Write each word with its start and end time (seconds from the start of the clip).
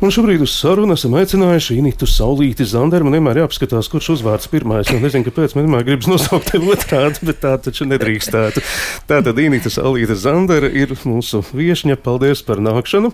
Un 0.00 0.08
šobrīd 0.08 0.40
uz 0.40 0.54
sarunu 0.56 0.94
esam 0.96 1.12
aicinājuši 1.20 1.74
Initu 1.76 2.06
Saulīti 2.08 2.64
Zanderu. 2.64 3.04
Man 3.04 3.18
vienmēr 3.18 3.42
jāapskatās, 3.42 3.90
kurš 3.92 4.14
uzvārds 4.14 4.48
pirmais. 4.48 4.88
Es 4.88 4.96
nezinu, 4.96 5.26
kāpēc 5.26 5.52
man 5.52 5.66
vienmēr 5.66 5.82
gribas 5.84 6.08
nosaukt 6.08 6.46
tevi 6.48 6.70
otrādi, 6.72 7.20
bet 7.28 7.42
tā 7.42 7.50
taču 7.60 7.84
nedrīkstētu. 7.84 8.62
Tātad 9.10 9.36
Inita 9.44 9.68
Saulīta 9.68 10.16
Zandera 10.16 10.70
ir 10.72 10.94
mūsu 11.04 11.42
viešņa. 11.44 11.98
Paldies 12.00 12.40
par 12.46 12.62
nākšanu. 12.64 13.10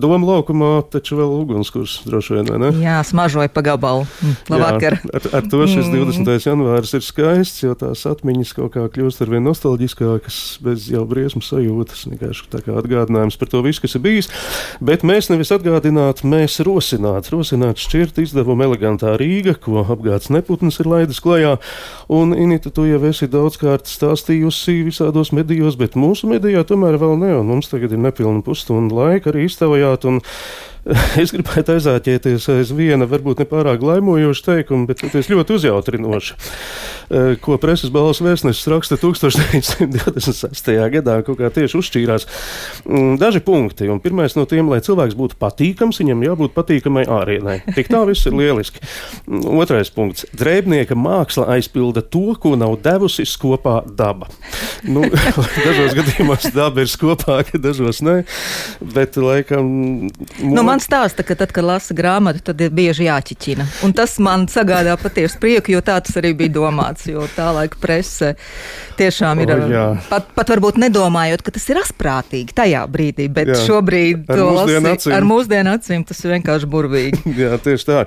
Doma 0.00 0.16
laukumā 0.30 0.70
taču 0.88 1.18
vēl 1.18 1.34
ugunskurs 1.42 1.98
droši 2.06 2.38
vien, 2.38 2.48
vai 2.48 2.62
ne? 2.62 2.72
Jā, 2.86 3.02
smažoja 3.04 3.52
pa 3.52 3.60
gabalu. 3.68 4.08
Hm, 4.22 4.32
labvakar. 4.54 4.96
Jā, 4.96 5.12
ar, 5.20 5.28
ar 5.42 5.52
to 5.52 5.60
šis 5.68 5.92
20. 5.92 6.24
Mm. 6.24 6.40
janvārs 6.46 6.96
ir 6.96 7.04
skaists, 7.04 7.66
jo 7.66 7.76
tās 7.76 8.06
atmiņas 8.08 8.54
kaut 8.56 8.72
kā 8.78 8.86
kļūst 8.96 9.26
ar 9.26 9.34
vien 9.36 9.44
nostalģiskākas, 9.44 10.40
bez 10.64 10.88
jau 10.88 11.04
briesmu 11.12 11.44
sajūtas. 11.44 12.08
Vienkārši 12.14 12.48
tā 12.56 12.64
kā 12.64 12.80
atgādinājums 12.80 13.36
par 13.36 13.52
to 13.52 13.60
visu, 13.68 13.84
kas 13.84 14.00
ir 14.00 14.06
bijis. 14.08 14.32
Bet 14.80 15.04
mēs 15.04 15.28
nevis 15.28 15.52
atgādināt, 15.52 16.24
mēs 16.30 16.60
rosināt, 16.66 17.30
rosināt 17.32 17.80
šķirt 17.82 18.20
izdevumu 18.22 18.68
elegantā 18.68 19.16
Rīga, 19.20 19.56
ko 19.58 19.84
apgāds 19.84 20.30
neputns 20.32 20.80
ir 20.82 20.90
laidis 20.90 21.20
klajā. 21.22 21.56
Un, 22.12 22.34
Inita, 22.36 22.72
tu 22.74 22.86
jau 22.88 23.00
esi 23.10 23.28
daudzkārt 23.30 23.90
stāstījusi 23.90 24.80
visādos 24.88 25.34
medijos, 25.36 25.78
bet 25.80 25.98
mūsu 25.98 26.30
medijā 26.30 26.64
tomēr 26.66 27.00
vēl 27.00 27.16
ne, 27.20 27.34
un 27.40 27.50
mums 27.50 27.70
tagad 27.72 27.94
ir 27.94 28.02
nepilna 28.02 28.44
pusstundu 28.46 28.98
laika 29.00 29.32
arī 29.32 29.48
iztaujāt. 29.48 30.06
Un, 30.10 30.22
Es 31.22 31.32
gribētu 31.34 31.76
aizāķēties 31.76 32.48
aiz 32.54 32.72
viena, 32.76 33.08
varbūt 33.10 33.42
ne 33.42 33.46
pārāk 33.48 33.82
laimojoša 33.84 34.46
teikuma, 34.46 34.88
bet 34.90 35.02
tas 35.12 35.28
ļoti 35.30 35.56
uzjautrinoši. 35.58 36.36
Eh, 37.10 37.32
ko 37.42 37.56
preses 37.58 37.90
balss 37.90 38.22
vēstnesis 38.22 38.68
raksta 38.70 38.94
1926. 39.00 40.70
gadā, 40.94 41.16
kaut 41.26 41.40
kā 41.40 41.50
tieši 41.50 41.78
uzšķīrās. 41.80 42.26
Mm, 42.86 43.16
daži 43.18 43.42
punkti, 43.42 43.88
un 43.90 43.98
pirmais 44.02 44.36
no 44.38 44.46
tiem, 44.46 44.70
lai 44.70 44.78
cilvēks 44.84 45.16
būtu 45.18 45.38
patīkams, 45.40 45.98
viņam 46.02 46.22
jābūt 46.28 46.54
patīkamai 46.54 47.02
ārienai. 47.10 47.58
Tik 47.74 47.90
tā 47.90 48.04
viss 48.06 48.28
ir 48.30 48.36
lieliski. 48.38 48.82
Mm, 49.26 49.58
otrais 49.58 49.90
punkts- 49.90 50.28
drēbnieka 50.40 50.94
māksla 50.94 51.48
aizpilda 51.56 52.04
to, 52.06 52.36
ko 52.38 52.54
nav 52.54 52.78
devusi 52.84 53.26
skopā 53.26 53.80
daba. 53.90 54.30
Nu, 54.86 55.02
dažos 55.66 55.98
gadījumos 55.98 56.46
daba 56.54 56.86
ir 56.86 56.92
skopāka, 56.94 57.58
dažos 57.58 58.04
ne, 58.06 58.20
bet 58.80 59.18
laikam. 59.18 59.66
Nu, 60.38 60.62
man 60.70 60.82
stāsta, 60.82 61.26
ka 61.26 61.36
tad, 61.38 61.52
kad 61.56 61.66
lasa 61.66 61.96
grāmatu, 61.96 62.42
tad 62.50 62.60
ir 62.62 62.72
bieži 62.74 63.08
jāķiķina. 63.08 63.66
Un 63.86 63.94
tas 63.96 64.16
man 64.22 64.46
sagādā 64.50 64.96
patiesu 65.00 65.40
prieku, 65.42 65.74
jo 65.74 65.82
tā 65.84 65.98
tas 66.04 66.16
arī 66.20 66.32
bija 66.38 66.54
domāts. 66.60 67.08
Jo 67.10 67.26
tā 67.34 67.50
laika 67.54 67.80
prese 67.82 68.34
tiešām 68.98 69.42
ir. 69.44 69.52
O, 69.54 69.84
pat, 70.10 70.30
pat 70.36 70.52
varbūt 70.52 70.78
nedomājot, 70.80 71.42
ka 71.44 71.54
tas 71.54 71.66
ir 71.72 71.80
asprātīgi 71.80 72.54
tajā 72.56 72.82
brīdī, 72.90 73.28
bet 73.32 73.52
jā. 73.52 73.58
šobrīd 73.66 74.30
ar 74.30 74.42
mūsdienu 74.46 74.92
acīm. 74.94 75.14
ar 75.16 75.26
mūsdienu 75.28 75.74
acīm 75.74 76.04
tas 76.08 76.22
ir 76.24 76.34
vienkārši 76.36 76.70
burvīgi. 76.70 77.22
jā, 77.42 77.56
tieši 77.62 77.88
tā. 77.88 78.04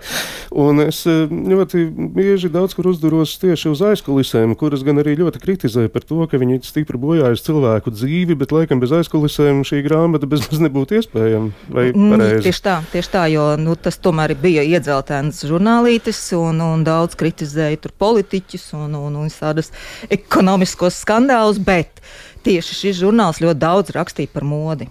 Un 0.64 0.86
es 0.86 1.04
eh, 1.10 1.26
ļoti 1.28 1.86
bieži 2.16 2.52
daudz 2.54 2.78
kur 2.78 2.92
uzduros 2.94 3.36
tieši 3.42 3.72
uz 3.74 3.84
aizkulisēm, 3.92 4.56
kuras 4.60 4.86
gan 4.86 5.02
arī 5.02 5.16
ļoti 5.20 5.42
kritizēju 5.44 5.92
par 5.94 6.06
to, 6.08 6.22
ka 6.30 6.40
viņi 6.42 6.62
stipri 6.68 7.00
bojājas 7.02 7.44
cilvēku 7.46 7.94
dzīvi, 7.94 8.38
bet 8.40 8.54
laikam 8.56 8.82
bez 8.84 8.94
aizkulisēm 9.00 9.64
šī 9.68 9.84
grāmata 9.88 10.30
bezmaz 10.30 10.62
nebūtu 10.64 11.00
iespējama. 11.00 11.52
Vai 11.74 11.90
mm, 11.92 12.14
pareizi? 12.16 12.53
Tieši 12.54 12.66
tā, 12.68 12.74
tieši 12.94 13.10
tā, 13.10 13.22
jo 13.34 13.44
nu, 13.58 13.74
tas 13.74 13.96
tomēr 13.98 14.36
bija 14.38 14.62
iedzeltēns 14.62 15.40
žurnālītis 15.50 16.20
un, 16.38 16.60
un 16.62 16.84
daudz 16.86 17.16
kritizēja 17.18 17.90
politiķus 17.98 18.68
un, 18.78 18.94
un, 18.94 19.16
un 19.24 19.32
tādas 19.34 19.72
ekonomiskos 20.14 21.00
skandālus, 21.02 21.58
bet 21.58 22.04
tieši 22.46 22.78
šis 22.78 23.00
žurnāls 23.00 23.40
ļoti 23.42 23.58
daudz 23.58 23.96
rakstīja 23.98 24.30
par 24.36 24.46
modi. 24.46 24.86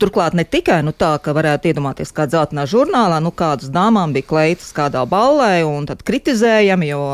Turklāt 0.00 0.32
ne 0.32 0.46
tikai 0.48 0.78
nu, 0.80 0.94
tā, 0.96 1.12
ka 1.20 1.36
varētu 1.36 1.74
iedomāties, 1.74 2.14
kā 2.16 2.24
dzeltenā 2.24 2.64
žurnālā, 2.72 3.20
nu, 3.20 3.34
kādas 3.36 3.68
dāmām 3.68 4.16
bija 4.16 4.30
kleitas 4.32 4.72
kādā 4.72 5.04
ballē, 5.04 5.60
un 5.68 5.84
tad 5.92 6.00
kritizējam, 6.08 6.88
jo 6.88 7.04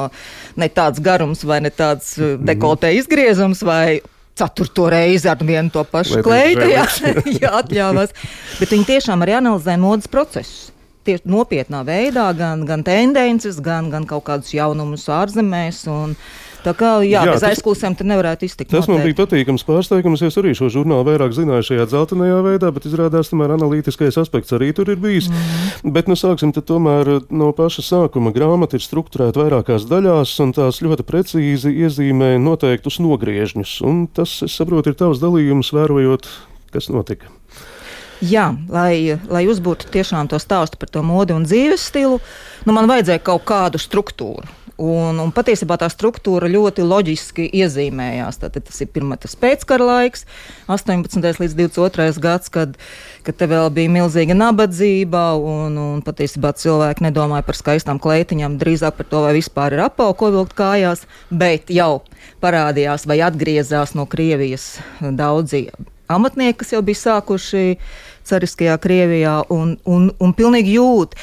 ne 0.54 0.70
tāds 0.70 1.02
garums 1.02 1.42
vai 1.42 1.58
ne 1.66 1.74
tāds 1.74 2.14
uh, 2.22 2.36
dekoltē 2.38 2.94
izgriezums 2.94 3.66
vai 3.66 3.98
ceturto 4.40 4.88
reizi 4.92 5.30
ar 5.30 5.40
vienu 5.44 5.72
to 5.72 5.84
pašu 5.86 6.24
kleitu, 6.26 6.66
jā, 6.72 6.84
jā, 7.42 7.54
atļāvās. 7.62 8.14
Bet 8.58 8.74
viņi 8.74 8.88
tiešām 8.94 9.24
arī 9.24 9.38
analizē 9.40 9.78
modes 9.80 10.10
procesus. 10.10 10.70
Tieši 11.08 11.30
nopietnā 11.32 11.80
veidā, 11.86 12.26
gan, 12.36 12.66
gan 12.68 12.82
tendences, 12.84 13.56
gan, 13.64 13.88
gan 13.92 14.04
kaut 14.08 14.26
kādus 14.26 14.52
jaunumus 14.52 15.06
ārzemēs. 15.08 15.86
Un, 15.88 16.12
uh, 16.12 16.49
Tā 16.64 16.74
kā 16.76 16.90
jā, 17.06 17.22
jā, 17.24 17.34
bez 17.34 17.44
aizklausēm 17.48 17.96
te 17.96 18.04
nevarētu 18.04 18.44
iztikt. 18.44 18.70
Tas 18.70 18.84
noteikti. 18.84 18.92
man 18.92 19.06
bija 19.06 19.18
patīkams 19.22 19.64
pārsteigums. 19.68 20.24
Es 20.26 20.36
arī 20.40 20.52
šo 20.56 20.68
žurnālu 20.72 21.06
vairāk 21.08 21.32
zināju 21.36 21.66
šajā 21.70 21.86
dzeltenajā 21.88 22.42
veidā, 22.44 22.70
bet 22.76 22.88
izrādās, 22.90 23.32
tomēr 23.32 23.54
analītiskais 23.56 24.20
aspekts 24.20 24.52
arī 24.56 24.70
tur 24.76 24.92
ir 24.92 25.00
bijis. 25.00 25.30
Mm. 25.30 25.94
Bet 25.96 26.10
nu 26.10 26.18
sāksim 26.20 26.52
tomēr 26.52 27.12
no 27.32 27.50
paša 27.56 27.86
sākuma. 27.86 28.34
Grāmata 28.36 28.76
ir 28.76 28.84
strukturēta 28.84 29.40
vairākās 29.40 29.88
daļās, 29.88 30.36
un 30.44 30.54
tās 30.56 30.82
ļoti 30.84 31.08
precīzi 31.08 31.72
iezīmē 31.86 32.34
noteiktus 32.42 33.00
nogriežņus. 33.00 33.80
Un 33.88 34.04
tas, 34.12 34.40
es 34.44 34.60
saprotu, 34.60 34.92
ir 34.92 35.00
tavs 35.00 35.22
dalījums, 35.22 35.72
vērojot, 35.76 36.28
kas 36.74 36.92
notika. 36.92 37.32
Jā, 38.20 38.50
lai, 38.68 39.16
lai 39.32 39.46
uzbūtu 39.48 39.88
tiešām 39.94 40.28
to 40.28 40.36
stāstu 40.36 40.76
par 40.80 40.90
to 40.92 41.00
modi 41.00 41.32
un 41.32 41.46
dzīves 41.48 41.86
stilu, 41.88 42.18
nu, 42.68 42.74
man 42.76 42.84
vajadzēja 42.90 43.22
kaut 43.24 43.46
kādu 43.48 43.80
struktūru. 43.80 44.44
Un, 44.80 45.18
un 45.20 45.28
patiesībā 45.36 45.76
tā 45.76 45.90
struktūra 45.92 46.48
ļoti 46.48 46.84
loģiski 46.86 47.44
iezīmējās. 47.60 48.38
Tātad 48.40 48.64
tas 48.70 48.78
ir 48.80 48.88
pirmais 48.94 49.36
pēckara 49.36 49.84
laiks, 49.84 50.24
18. 50.72 51.20
līdz 51.42 51.56
22. 51.58 52.16
gads, 52.24 52.48
kad, 52.54 52.78
kad 53.26 53.36
te 53.36 53.48
vēl 53.50 53.68
bija 53.76 53.92
milzīga 53.92 54.36
nabadzība, 54.38 55.26
un, 55.36 55.76
un 55.76 56.00
patiesībā 56.06 56.54
cilvēki 56.56 57.04
nedomāja 57.10 57.44
par 57.44 57.60
skaistām 57.60 58.00
kleitiņām, 58.00 58.56
drīzāk 58.62 58.96
par 58.96 59.10
to, 59.12 59.20
vai 59.26 59.36
vispār 59.36 59.76
ir 59.76 59.84
apauga, 59.90 60.16
ko 60.22 60.32
vilkt 60.38 60.56
kājās, 60.56 61.04
bet 61.28 61.68
jau 61.68 62.00
parādījās 62.40 63.04
vai 63.10 63.20
atgriezās 63.26 63.92
no 63.98 64.08
Krievijas 64.08 64.78
daudzi 65.00 65.66
amatnieki, 66.10 66.62
kas 66.62 66.72
jau 66.72 66.80
bija 66.84 67.04
sākuši 67.04 67.76
cariskajā 68.30 68.80
Krievijā, 68.80 69.36
un, 69.52 69.76
un, 69.84 70.10
un 70.16 70.34
pilnīgi 70.36 70.78
jūt 70.78 71.16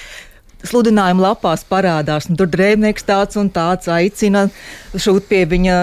sludinājuma 0.66 1.29
lapās 1.29 1.63
parādās, 1.68 2.28
nu, 2.29 2.38
tur 2.40 2.50
drēbnieks 2.50 3.06
tāds 3.07 3.38
un 3.40 3.50
tāds 3.53 3.90
aicina 3.91 4.47
šūt 4.97 5.29
pie 5.29 5.44
viņa 5.50 5.78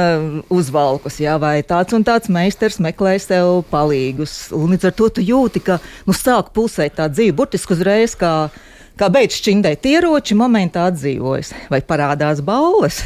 uzvalkus, 0.52 1.20
jā, 1.22 1.36
vai 1.42 1.60
tāds 1.66 1.94
un 1.96 2.04
tāds 2.06 2.30
meistars 2.32 2.80
meklē 2.82 3.16
sev 3.22 3.62
palīgus. 3.70 4.50
Un 4.56 4.74
līdz 4.74 4.90
ar 4.90 4.94
to 4.98 5.10
tu 5.14 5.24
jūti, 5.24 5.62
ka 5.64 5.80
nu, 6.08 6.16
sāk 6.16 6.52
pulsēt 6.56 6.98
tā 6.98 7.10
dzīve, 7.12 7.36
burtiski 7.38 7.76
uzreiz 7.76 8.16
kā. 8.18 8.34
Beidz 8.94 9.34
šķindēt 9.40 9.88
ieroči, 9.90 10.36
momentā 10.38 10.84
atdzīvojas, 10.86 11.48
vai 11.66 11.80
parādās 11.82 12.38
balles. 12.46 13.00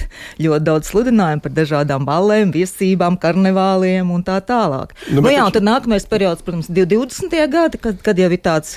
Ļoti 0.44 0.66
daudz 0.66 0.90
sludinājumu 0.90 1.40
par 1.40 1.54
dažādām 1.56 2.04
ballēm, 2.04 2.52
viesībām, 2.52 3.16
karnevāliem 3.16 4.10
un 4.12 4.20
tā 4.20 4.36
tālāk. 4.44 4.92
Nu, 5.08 5.22
nu, 5.24 5.32
jā, 5.32 5.46
un 5.48 5.56
tad 5.56 5.64
nākamais 5.64 6.04
periods, 6.10 6.44
protams, 6.44 6.68
20. 6.68 7.32
gadi, 7.48 7.80
kad, 7.80 8.04
kad 8.04 8.20
jau 8.20 8.28
ir 8.28 8.44
tāds, 8.44 8.76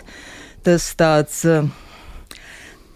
tas 0.64 0.88
tāds. 0.96 1.44
Uh, 1.44 1.68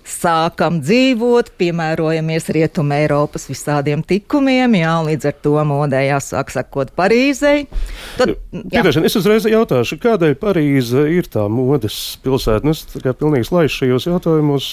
sākam 0.05 0.79
dzīvot, 0.83 1.51
piemērojamies 1.59 2.49
Rietumē 2.53 3.01
Eiropas 3.05 3.47
visādiem 3.49 4.03
tikumiem, 4.05 4.77
jā, 4.79 4.93
līdz 5.07 5.29
ar 5.31 5.39
to 5.45 5.55
modē 5.67 6.03
jāsāk 6.05 6.53
sakot 6.53 6.93
Parīzei. 6.97 7.66
Tad, 8.19 8.35
Piedošana, 8.53 9.09
es 9.09 9.17
uzreiz 9.19 9.49
jautāšu, 9.49 9.97
kādēļ 10.03 10.38
Parīze 10.41 11.07
ir 11.15 11.29
tā 11.31 11.47
modes 11.51 11.97
pilsēta? 12.23 12.65
Nu, 12.67 12.77
es 12.77 12.85
tā 12.94 13.01
kā 13.03 13.15
pilnīgi 13.17 13.49
slaišu 13.49 13.81
šajos 13.81 14.09
jautājumos. 14.11 14.69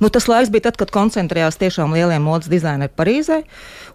Nu, 0.00 0.10
tas 0.12 0.28
laiks 0.28 0.50
bija 0.52 0.68
tad, 0.68 0.76
kad 0.80 0.92
koncentrējās 0.92 1.56
tiešām 1.60 1.94
lielie 1.96 2.18
modes 2.22 2.50
dizaineri 2.52 2.92
Parīzē. 2.92 3.42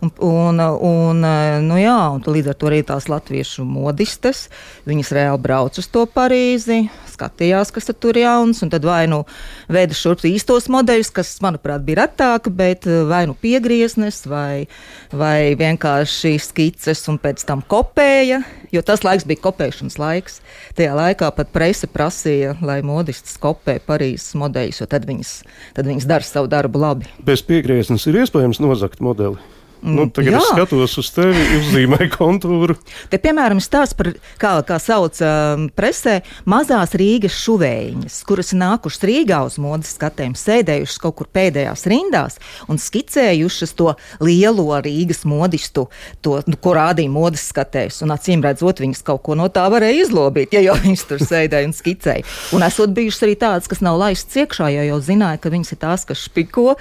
Un, 0.01 0.11
un, 0.25 0.61
un, 0.61 1.27
nu 1.65 1.77
jā, 1.79 1.97
un 2.13 2.21
līdz 2.21 2.51
ar 2.51 2.57
to 2.57 2.69
arī 2.69 2.83
tās 2.85 3.07
latviešu 3.09 3.65
modistes, 3.65 4.47
viņas 4.89 5.13
reāli 5.17 5.41
brauc 5.41 5.77
uz 5.81 5.89
to 5.89 6.05
Parīzi, 6.09 6.83
skatījās, 7.17 7.73
kas 7.73 7.89
tur 7.97 8.17
jauns, 8.17 8.61
un 8.63 8.71
tad 8.73 8.85
vai 8.85 9.05
nu 9.09 9.23
veida 9.71 9.95
šurp 9.97 10.23
īstos 10.27 10.69
modeļus, 10.73 11.11
kas, 11.15 11.33
manuprāt, 11.43 11.83
bija 11.87 12.03
retāk, 12.03 12.49
bet 12.53 12.87
vai 13.09 13.25
nu 13.29 13.35
piegrieznes, 13.37 14.23
vai, 14.29 14.67
vai 15.11 15.57
vienkārši 15.57 16.35
skices, 16.41 17.03
un 17.11 17.19
pēc 17.21 17.43
tam 17.47 17.63
kopēja, 17.65 18.41
jo 18.73 18.83
tas 18.85 19.03
laiks 19.07 19.27
bija 19.27 19.43
kopēšanas 19.47 19.99
laiks. 20.01 20.41
Tajā 20.77 20.95
laikā 20.97 21.31
pat 21.35 21.53
prese 21.55 21.89
prasīja, 21.89 22.55
lai 22.61 22.79
modistas 22.85 23.37
kopē 23.41 23.79
Parīzes 23.87 24.37
modeļus, 24.37 24.81
jo 24.83 24.89
tad 24.89 25.07
viņas, 25.09 25.37
tad 25.77 25.89
viņas 25.89 26.09
dara 26.09 26.27
savu 26.27 26.51
darbu 26.51 26.81
labi. 26.83 27.13
Bez 27.25 27.45
piegrieznes 27.47 28.05
ir 28.09 28.21
iespējams 28.23 28.61
nozagt 28.63 29.01
modeli. 29.03 29.39
Nu, 29.85 30.07
tagad 30.09 30.33
Jā. 30.33 30.39
es 30.41 30.49
skatos 30.49 30.95
uz 30.97 31.09
tevi, 31.13 31.43
uzzīmēju 31.59 32.09
kontūru. 32.17 32.75
Te, 33.11 33.19
piemēram, 33.21 33.59
stāsts 33.61 33.95
par, 33.97 34.09
kā, 34.41 34.53
kā 34.65 34.79
sauc 34.81 35.19
um, 35.21 35.67
presē, 35.77 36.17
mazās 36.49 36.95
Rīgas 36.97 37.37
šuvējiņas, 37.43 38.17
kuras 38.27 38.53
nākušas 38.57 39.05
Rīgā 39.07 39.43
uz 39.45 39.59
modes 39.61 39.93
skatēm, 39.97 40.33
sēdējušas 40.37 41.01
kaut 41.03 41.17
kur 41.19 41.29
pēdējās 41.37 41.85
rindās 41.91 42.39
un 42.67 42.81
skicējušas 42.81 43.75
to 43.77 43.93
lielo 44.23 44.65
Rīgas 44.81 45.23
modistu, 45.29 45.87
to, 46.25 46.39
nu, 46.49 46.57
ko 46.61 46.73
rādīja 46.77 47.13
modes 47.13 47.45
skatēs. 47.51 48.01
Un 48.05 48.15
acīm 48.17 48.41
redzot, 48.45 48.81
viņas 48.81 49.05
kaut 49.05 49.23
ko 49.27 49.37
no 49.37 49.45
tā 49.53 49.67
varēja 49.71 50.07
izlobīt, 50.07 50.57
ja 50.57 50.63
jau 50.65 50.77
viņas 50.85 51.05
tur 51.11 51.21
sēdēja 51.21 51.69
un 51.69 51.77
skicēja. 51.77 52.25
Un 52.57 52.65
esot 52.65 52.97
bijušas 52.97 53.27
arī 53.29 53.37
tādas, 53.45 53.69
kas 53.69 53.85
nav 53.85 54.01
laistas 54.01 54.41
iekšā, 54.41 54.71
jo 54.73 54.89
jau 54.89 54.99
zināja, 55.05 55.41
ka 55.43 55.53
viņas 55.53 55.75
ir 55.77 55.81
tās, 55.85 56.07
kas 56.09 56.25
špiko, 56.25 56.73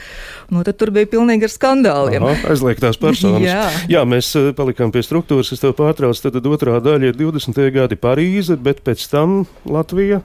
nu 0.48 0.64
tad 0.64 0.80
tur 0.80 0.94
bija 0.96 1.12
pilnīgi 1.12 1.48
ar 1.48 1.52
skandāliem. 1.52 2.24
Aha, 2.24 2.52
aizliegt 2.54 2.85
tās 2.86 3.00
personas. 3.00 3.44
Jā. 3.44 3.66
Jā, 3.90 4.02
mēs 4.08 4.30
eh, 4.38 4.50
palikām 4.56 4.92
pie 4.94 5.02
struktūras, 5.06 5.52
es 5.54 5.62
tev 5.62 5.74
pārtraucu. 5.78 6.22
Tad, 6.24 6.38
tad 6.38 6.50
otrā 6.50 6.78
daļa 6.82 7.10
ir 7.10 7.18
20. 7.18 7.62
gadi 7.74 7.98
Parīze, 8.00 8.58
bet 8.60 8.82
pēc 8.86 9.06
tam 9.12 9.38
Latvija. 9.68 10.22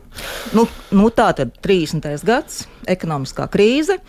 Nu, 0.57 0.67
nu 0.95 1.09
tā 1.13 1.31
tad 1.37 1.55
30. 1.65 2.07
gads, 2.27 2.65
ekonomiskā 2.89 3.47
krīze, 3.51 3.99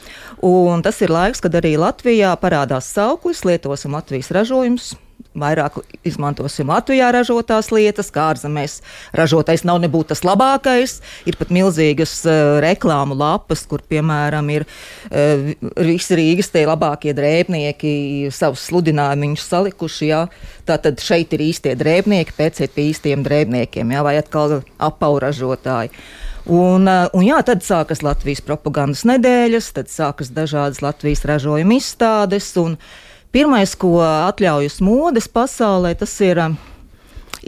un 0.47 0.85
tas 0.85 1.01
ir 1.05 1.13
laiks, 1.13 1.43
kad 1.45 1.57
arī 1.59 1.75
Latvijā 1.81 2.35
parādās 2.41 2.93
sauklis, 2.93 3.45
lietosim 3.49 3.97
Latvijas 3.97 4.33
ražojumus 4.35 4.93
vairāk 5.39 5.79
izmantosim 6.07 6.71
Latvijā 6.71 7.09
ražotās 7.15 7.71
lietas, 7.73 8.11
kā 8.13 8.29
ārzemēs 8.33 8.81
ražotais 9.17 9.65
nav 9.69 9.81
nebūtu 9.83 10.13
tas 10.13 10.25
labākais. 10.27 10.99
Ir 11.29 11.39
pat 11.41 11.53
milzīgas 11.55 12.15
uh, 12.27 12.59
reklāmu 12.63 13.17
lapas, 13.19 13.65
kur, 13.69 13.85
piemēram, 13.89 14.51
ir 14.55 14.67
uh, 14.67 15.53
visi 15.81 16.19
Rīgas 16.19 16.53
tie 16.53 16.65
labākie 16.69 17.15
drēbnieki 17.17 18.33
savus 18.35 18.67
sludinājumus 18.69 19.47
salikuši. 19.49 20.11
Jā. 20.13 20.25
Tātad 20.69 21.01
šeit 21.03 21.33
ir 21.37 21.47
īstie 21.49 21.77
drēbnieki, 21.79 22.37
pēciet 22.37 22.75
pie 22.75 22.91
īstiem 22.91 23.25
drēbniekiem, 23.27 23.95
jā, 23.95 24.03
vai 24.05 24.19
atkal 24.21 24.61
apauražotāji. 24.83 25.95
Un, 26.43 26.89
uh, 26.91 27.07
un 27.15 27.25
jā, 27.25 27.39
tad 27.47 27.63
sākas 27.65 28.03
Latvijas 28.05 28.43
propagandas 28.45 29.07
nedēļas, 29.09 29.71
tad 29.79 29.89
sākas 29.93 30.33
dažādas 30.35 30.83
Latvijas 30.85 31.25
ražojuma 31.31 31.79
izstādes. 31.79 32.51
Un, 32.61 32.77
uh, 32.77 33.12
Pirmais, 33.33 33.73
ko 33.81 33.97
atļaujas 34.05 34.81
modes 34.85 35.29
pasaulē, 35.33 35.95
tas 35.97 36.13
ir 36.21 36.41
um, 36.43 36.57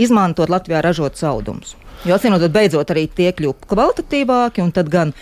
izmantot 0.01 0.49
Latvijā 0.49 0.81
ražotus 0.85 1.25
audumus. 1.29 1.75
Jo 2.05 2.17
atcīmot, 2.19 2.45
beidzot 2.53 2.91
arī 2.93 3.07
tie 3.09 3.31
kļūst 3.37 3.67
kvalitatīvāki, 3.69 4.61
un 4.65 4.73
tad 4.77 4.89
gan, 4.93 5.13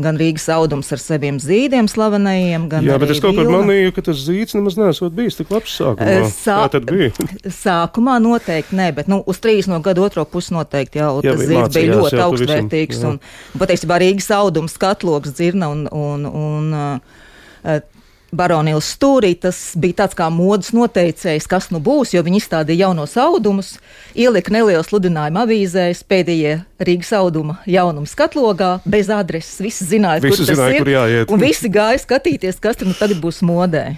gan 0.00 0.18
Rīgas 0.20 0.48
audums 0.52 0.88
ar 0.92 1.00
saviem 1.00 1.38
zīdiem 1.40 1.88
slavenajiem, 1.88 2.66
gan 2.72 2.84
Jā, 2.84 2.98
bet 3.00 3.12
es 3.14 3.20
kaut 3.24 3.36
kā 3.38 3.44
manīju, 3.48 3.94
ka 3.96 4.04
tas 4.08 4.20
zīds 4.24 4.56
nemaz 4.56 4.76
nesot 4.80 5.14
bijis 5.16 5.36
tik 5.38 5.52
labs 5.52 5.76
sākumā. 5.80 6.16
Sā... 6.32 6.58
Tā 6.64 6.74
tad 6.76 6.88
bija. 6.88 7.12
Sākumā 7.62 8.18
noteikti 8.24 8.76
ne, 8.76 8.90
bet 8.96 9.08
nu, 9.12 9.22
uz 9.24 9.40
trīs 9.44 9.68
no 9.68 9.80
gada 9.84 10.04
otro 10.04 10.26
pusi 10.28 10.56
noteikti 10.56 11.00
jau 11.00 11.18
jā, 11.24 11.32
tas 11.32 11.44
zīds 11.48 11.76
bija 11.76 12.00
ļoti 12.00 12.22
augstvērtīgs. 12.26 13.04
Un, 13.08 13.20
patiesībā 13.60 14.00
Rīgas 14.04 14.28
audums 14.36 14.76
katloks 14.80 15.36
dzirna 15.36 15.72
un, 15.72 15.86
un, 15.92 16.28
un 16.28 16.72
uh, 16.76 17.84
Baronīlas 18.34 18.88
stūrī 18.96 19.34
tas 19.38 19.58
bija 19.78 20.02
tāds 20.02 20.16
kā 20.18 20.26
modes 20.34 20.72
noteicējs, 20.74 21.46
kas 21.50 21.68
nu 21.70 21.78
būs, 21.82 22.14
jo 22.16 22.22
viņi 22.26 22.40
izstādīja 22.42 22.88
jaunos 22.88 23.14
audumus, 23.22 23.76
ielika 24.18 24.50
nelielu 24.54 24.82
sludinājumu 24.86 25.44
avīzēs, 25.44 26.02
pēdējie 26.10 26.56
Rīgas 26.82 27.12
auduma 27.16 27.60
jaunums 27.70 28.16
katlogā, 28.18 28.80
bez 28.84 29.12
adreses. 29.14 29.60
Visi 29.62 29.86
zināja, 29.86 30.24
visi 30.24 30.42
kur 30.42 30.50
zināja. 30.50 30.82
Kur 30.82 30.92
jāiet. 30.96 31.30
Un 31.30 31.42
visi 31.42 31.70
gāja 31.72 32.02
skatīties, 32.02 32.58
kas 32.62 32.82
tur 32.82 32.90
nu 32.90 32.98
tagad 32.98 33.22
būs 33.22 33.44
modē. 33.46 33.92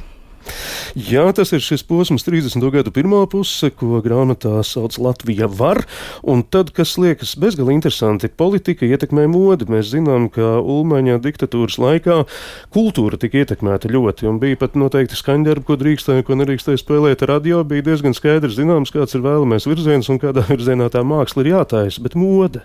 Jā, 0.96 1.26
tas 1.37 1.52
ir 1.52 1.62
šis 1.62 1.85
posms, 1.87 2.25
30. 2.26 2.62
gadu 2.73 2.93
pirmā 2.94 3.20
puse, 3.31 3.70
ko 3.75 4.00
grāmatā 4.05 4.58
sauc 4.67 4.96
Latvija 5.02 5.49
var. 5.50 5.82
Un 6.23 6.43
tad, 6.43 6.73
kas 6.76 6.96
liekas 7.00 7.35
bezgalīgi 7.40 7.79
interesanti, 7.79 8.31
politika 8.31 8.88
ietekmē 8.88 9.26
modi. 9.31 9.69
Mēs 9.69 9.93
zinām, 9.93 10.31
ka 10.32 10.56
Ulmaņa 10.62 11.19
diktatūras 11.25 11.79
laikā 11.82 12.23
kultūra 12.75 13.20
tika 13.20 13.43
ietekmēta 13.43 13.93
ļoti, 13.93 14.29
un 14.31 14.40
bija 14.43 14.61
pat 14.61 14.79
noteikti 14.79 15.19
skaņdarbi, 15.19 15.67
ko 15.69 15.79
drīkstēja, 15.81 16.26
ko 16.26 16.38
nerīkstēja 16.40 16.81
spēlēt. 16.81 17.26
Radio 17.29 17.62
bija 17.69 17.90
diezgan 17.90 18.17
skaidrs 18.17 18.58
zināms, 18.58 18.94
kāds 18.94 19.19
ir 19.19 19.26
vēlamais 19.26 19.69
virziens 19.69 20.08
un 20.08 20.23
kādā 20.23 20.46
virzienā 20.49 20.90
tā 20.94 21.05
māksla 21.06 21.44
ir 21.44 21.55
jātaisa, 21.56 22.02
bet 22.05 22.19
mode. 22.19 22.64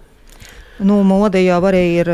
Nu, 0.83 0.99
mode 1.07 1.39
jau 1.39 1.59
arī 1.63 1.81
ir 2.01 2.09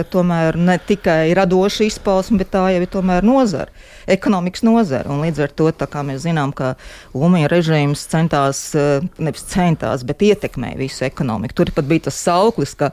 ne 0.58 0.76
tikai 0.78 1.34
radoša 1.38 1.88
izpausme, 1.88 2.38
bet 2.42 2.52
tā 2.54 2.68
jau 2.74 2.84
ir 2.84 2.92
tomēr 2.92 3.26
nozara, 3.26 3.74
ekonomikas 4.06 4.62
nozara. 4.68 5.10
Un 5.10 5.24
līdz 5.26 5.42
ar 5.48 5.54
to 5.58 5.70
mēs 6.06 6.22
zinām, 6.28 6.54
ka 6.54 6.76
Umija 7.14 7.50
režīms 7.50 8.06
centās, 8.12 8.76
eh, 8.76 9.02
nevis 9.18 9.48
centās, 9.50 10.06
bet 10.06 10.22
ietekmēja 10.22 10.78
visu 10.78 11.06
ekonomiku. 11.06 11.56
Tur 11.56 11.72
pat 11.74 11.86
bija 11.86 12.10
tas 12.10 12.22
sauklis, 12.22 12.76
ka 12.78 12.92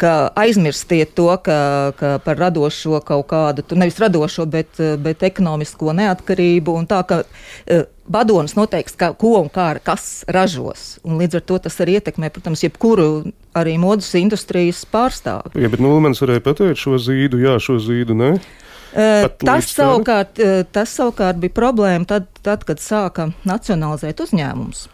ka 0.00 0.30
aizmirstiet 0.36 1.14
to, 1.16 1.28
ka, 1.42 1.58
ka 1.96 2.10
par 2.24 2.38
radošo 2.40 3.00
kaut 3.06 3.26
kādu, 3.30 3.64
nevis 3.78 3.98
radošo, 4.02 4.46
bet, 4.50 4.80
bet 5.02 5.24
ekonomisko 5.26 5.94
neatkarību. 5.96 6.76
Tā 6.90 7.00
kā 7.08 7.22
vadonis 8.12 8.54
e, 8.54 8.60
noteiks, 8.60 8.96
ka, 9.00 9.12
ko 9.18 9.36
un 9.40 9.50
kā, 9.52 9.70
kas 9.84 10.26
ražos. 10.28 10.96
Un 11.06 11.16
līdz 11.20 11.40
ar 11.40 11.46
to 11.48 11.58
tas 11.66 11.80
arī 11.84 11.98
ietekmē, 12.00 12.30
protams, 12.34 12.66
jebkuru 12.66 13.08
arī 13.56 13.78
modes 13.80 14.12
industrijas 14.18 14.84
pārstāvi. 14.92 15.56
Jā, 15.62 15.72
bet 15.72 15.82
Nulmans 15.82 16.20
varēja 16.22 16.44
pateikt 16.44 16.82
šo 16.82 17.00
zīdu, 17.00 17.40
jā, 17.42 17.56
šo 17.62 17.80
zīdu, 17.82 18.16
ne? 18.18 18.36
Uh, 18.96 19.26
tas 19.42 19.66
savukārt, 19.74 20.38
uh, 20.40 20.62
tas 20.72 20.92
savukārt 20.96 21.40
bija 21.42 21.52
problēma 21.52 22.06
tad, 22.08 22.30
tad 22.46 22.62
kad 22.64 22.80
sāka 22.80 23.26
nacionalizēt 23.44 24.22
uzņēmumus. 24.24 24.86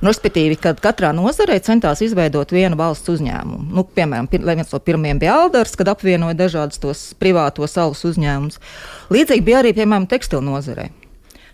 Nu, 0.00 0.08
respektīvi, 0.08 0.56
kad 0.56 0.78
katrā 0.80 1.10
nozarē 1.12 1.58
centās 1.60 2.00
izveidot 2.00 2.54
vienu 2.56 2.78
valsts 2.80 3.10
uzņēmumu. 3.12 3.66
Nu, 3.76 3.84
piemēram, 3.84 4.30
viens 4.32 4.72
no 4.72 4.80
pirmajiem 4.80 5.20
bija 5.20 5.34
Alders, 5.42 5.76
kad 5.76 5.90
apvienoja 5.92 6.38
dažādus 6.38 6.80
tos 6.80 7.02
privātos 7.20 7.76
alus 7.76 8.06
uzņēmumus. 8.08 8.56
Līdzīgi 9.12 9.44
bija 9.44 9.60
arī, 9.60 9.74
piemēram, 9.76 10.08
tekstilu 10.08 10.40
nozarē. 10.46 10.88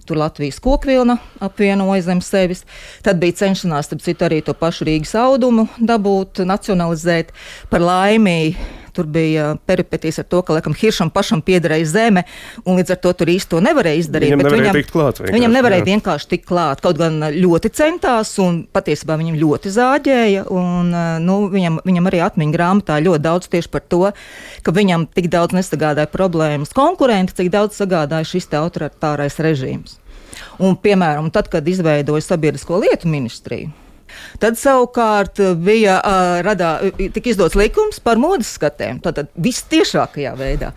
Tur 0.07 0.21
Latvijas 0.21 0.61
kokvilna 0.63 1.17
apvienoja 1.43 2.05
zem 2.07 2.21
sevis. 2.23 2.63
Tad 3.03 3.19
bija 3.19 3.35
cenšanās, 3.43 3.89
starp 3.89 4.05
citu, 4.05 4.29
arī 4.29 4.39
to 4.47 4.55
pašu 4.55 4.87
Rīgas 4.87 5.17
audumu 5.19 5.67
dabūt, 5.83 6.45
nacionalizēt. 6.47 7.35
Par 7.73 7.83
laimi 7.83 8.55
Tur 8.97 9.09
bija 9.13 9.51
peripetīs 9.69 10.21
ar 10.23 10.27
to, 10.31 10.41
ka 10.47 10.57
laikam 10.57 10.77
Hiršam 10.77 11.11
pašam 11.13 11.43
piederēja 11.45 11.89
zeme, 11.91 12.25
un 12.65 12.79
līdz 12.81 12.95
ar 12.95 13.01
to 13.05 13.13
tur 13.21 13.31
īsti 13.33 13.53
to 13.53 13.61
nevarēja 13.65 14.03
izdarīt. 14.03 14.33
Viņam 14.33 14.43
nevarēja 14.45 14.63
viņam, 14.63 14.79
tikt 14.79 14.95
klāt. 14.95 15.21
Viņam 15.27 15.57
nevarēja 15.57 15.83
jā. 15.83 15.89
vienkārši 15.91 16.31
tikt 16.33 16.49
klāt. 16.49 16.83
Kaut 16.85 17.01
gan 17.01 17.21
ļoti 17.37 17.73
centās, 17.77 18.33
un 18.43 18.63
patiesībā 18.73 19.19
viņam 19.21 19.39
ļoti 19.43 19.75
zāģēja. 19.77 20.47
Un, 20.57 20.95
nu, 21.27 21.39
viņam, 21.53 21.81
viņam 21.87 22.11
arī 22.11 22.23
atmiņā 22.27 22.57
grāmatā 22.57 22.99
ļoti 23.05 23.25
daudz 23.29 23.53
tieši 23.53 23.73
par 23.73 23.85
to, 23.85 24.03
ka 24.65 24.75
viņam 24.75 25.09
tik 25.13 25.31
daudz 25.33 25.57
nesagādāja 25.57 26.11
problēmas 26.13 26.75
konkurenti, 26.77 27.37
cik 27.37 27.53
daudz 27.55 27.79
sagādāja 27.79 28.29
šis 28.33 28.49
autoritārais 28.57 29.41
režīms. 29.43 30.01
Un, 30.61 30.77
piemēram, 30.81 31.29
tad, 31.33 31.51
kad 31.53 31.67
izveidoja 31.69 32.25
sabiedrisko 32.25 32.81
lietu 32.81 33.09
ministriju, 33.13 33.73
Tad 34.43 34.59
savukārt 34.61 35.41
bija 35.63 35.99
uh, 36.01 36.39
radā, 36.47 36.71
tika 36.97 37.33
izdots 37.33 37.57
likums 37.59 38.01
par 38.05 38.21
modes 38.21 38.53
skatēm. 38.59 39.01
Tātad 39.05 39.31
vistiešākajā 39.43 40.33
veidā, 40.39 40.73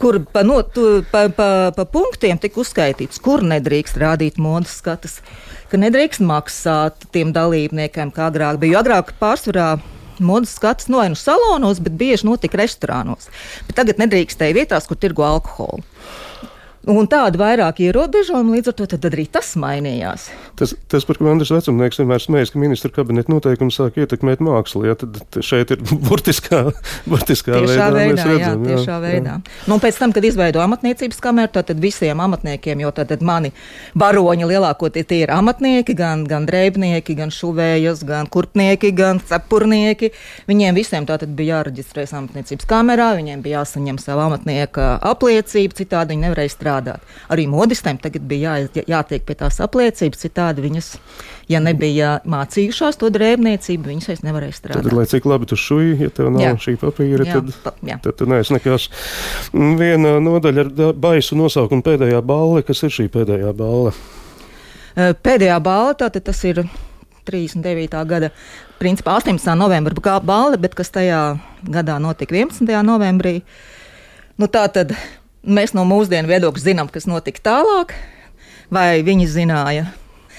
kur 0.00 0.20
pa, 0.32 0.44
no, 0.46 0.60
tu, 0.62 1.04
pa, 1.12 1.26
pa, 1.34 1.50
pa 1.76 1.86
punktiem 1.90 2.40
tika 2.40 2.62
uzskaitīts, 2.62 3.22
kur 3.22 3.44
nedrīkst 3.46 4.00
rādīt 4.00 4.40
modes 4.40 4.78
skatus, 4.80 5.20
ka 5.70 5.80
nedrīkst 5.80 6.24
maksāt 6.26 7.08
tiem 7.14 7.34
dalībniekiem, 7.36 8.12
kā 8.14 8.28
agrāk 8.30 8.60
bija. 8.62 8.78
Jo 8.78 8.84
agrāk 8.84 9.14
pārsvarā 9.20 9.72
modes 10.20 10.54
skats 10.56 10.88
no 10.92 11.02
nu 11.08 11.16
salonos, 11.18 11.80
bet 11.80 11.96
bieži 11.98 12.28
notika 12.28 12.60
restorānos. 12.60 13.30
Bet 13.68 13.78
tagad 13.80 14.02
nedrīkstēja 14.02 14.56
vietās, 14.56 14.88
kur 14.88 15.00
tirgo 15.00 15.24
alkoholu. 15.26 15.82
Un 16.88 17.04
tādu 17.12 17.36
vairāk 17.36 17.82
ierobežojumu, 17.84 18.54
līdz 18.56 18.70
ar 18.70 18.74
to 18.78 18.86
arī 19.10 19.26
tas 19.28 19.50
mainījās. 19.60 20.30
Tas, 20.56 20.70
tas 20.88 21.04
par 21.04 21.18
ko 21.20 21.26
Andris 21.28 21.50
Vecumnieks 21.52 22.00
vienmēr 22.00 22.22
smējas, 22.24 22.52
ka 22.54 22.60
ministra 22.62 22.88
kabineta 22.94 23.28
noteikumi 23.28 23.74
sāk 23.74 23.98
ietekmēt 24.00 24.40
mākslu. 24.40 24.86
Jā, 24.88 24.94
tad 24.96 25.40
šeit 25.44 25.74
ir 25.74 25.82
burtiskā, 26.08 26.62
burtiskā 27.04 27.58
tiešā 27.58 27.68
veidā. 27.68 27.88
veidā 27.98 28.24
redzam, 28.30 28.64
jā, 28.64 28.70
tiešā 28.70 28.94
jā, 28.94 29.00
veidā. 29.02 29.34
Jā. 29.36 29.66
Nu, 29.68 29.76
pēc 29.82 29.98
tam, 30.00 30.14
kad 30.16 30.24
izveido 30.24 30.62
amatniecības 30.64 31.20
kameru, 31.20 31.52
tad 31.58 31.74
visiem 31.84 32.22
amatniekiem, 32.24 32.80
jo 32.86 32.94
tad 32.96 33.12
mani 33.28 33.52
baroņi 34.00 34.48
lielākoties 34.48 35.10
tie 35.12 35.20
ir 35.26 35.34
amatnieki, 35.36 35.92
gan, 36.00 36.24
gan 36.24 36.48
drēbnieki, 36.48 37.18
gan 37.20 37.34
šuvējas, 37.34 38.06
gan 38.08 38.32
kurpnieki, 38.32 38.94
gan 38.96 39.20
cepurnieki. 39.20 40.14
Viņiem 40.48 40.80
visiem 40.80 41.04
tātad 41.04 41.36
bija 41.36 41.60
jāreģistrējas 41.60 42.16
amatniecības 42.22 42.72
kamerā, 42.72 43.12
viņiem 43.20 43.44
bija 43.44 43.60
jāsaņem 43.60 44.00
savu 44.00 44.24
amatnieka 44.30 44.94
apliecību, 45.12 45.76
citādi 45.82 46.16
viņi 46.16 46.28
nevarēja 46.28 46.56
strādāt 46.56 46.69
strādāt. 46.70 47.02
Arī 47.30 47.46
modistēm 47.50 47.98
tagad 48.00 48.22
bija 48.28 48.58
jā, 48.60 48.84
jātiek 48.88 49.24
pie 49.26 49.36
tās 49.38 49.60
apliecības, 49.60 50.20
citādi 50.22 50.64
viņas, 50.64 50.90
ja 51.50 51.60
nebija 51.60 52.20
mācījušās 52.24 53.00
to 53.00 53.10
drēbniecību, 53.10 53.90
viņas 53.90 54.10
vairs 54.10 54.22
nevarēja 54.26 54.56
strādāt. 54.56 54.86
Tad, 54.86 54.96
lai 54.96 55.06
cik 55.10 55.26
labi 55.26 55.50
tu 55.50 55.58
šuji, 55.58 55.96
ja 56.04 56.10
tev 56.14 56.30
nav 56.34 56.44
jā. 56.44 56.52
šī 56.66 56.76
papīra, 56.80 57.26
jā, 57.26 57.40
tad, 57.40 57.50
pa, 57.64 57.74
jā. 57.86 57.98
tad 58.04 58.18
tu 58.18 58.28
neesi 58.30 58.54
nekas. 58.56 58.88
Viena 59.52 60.18
nodaļa 60.22 60.66
ar 60.66 60.94
baisu 60.94 61.38
nosaukumu 61.38 61.86
pēdējā 61.86 62.22
balle, 62.26 62.62
kas 62.66 62.84
ir 62.86 62.94
šī 62.94 63.08
pēdējā 63.12 63.54
balle. 63.58 63.94
Pēdējā 64.94 65.58
balva, 65.62 65.94
tātad 65.98 66.26
tas 66.26 66.40
ir 66.48 66.64
39. 67.28 68.00
gada, 68.10 68.32
principā 68.80 69.14
18. 69.20 69.54
novembra 69.58 70.18
balva, 70.24 70.58
bet 70.58 70.74
kas 70.74 70.90
tajā 70.90 71.38
gadā 71.62 72.00
notika 72.02 72.34
11. 72.34 72.66
novembrī. 72.86 73.40
Nu, 74.40 74.48
tā 74.48 74.64
tad 74.72 74.94
mēs 75.44 75.74
no 75.76 75.86
mūsdienu 75.88 76.30
viedokļa 76.30 76.62
zinām, 76.62 76.90
kas 76.92 77.08
notika 77.10 77.42
tālāk, 77.50 77.94
vai 78.72 79.00
viņi 79.06 79.28
zināja 79.30 79.90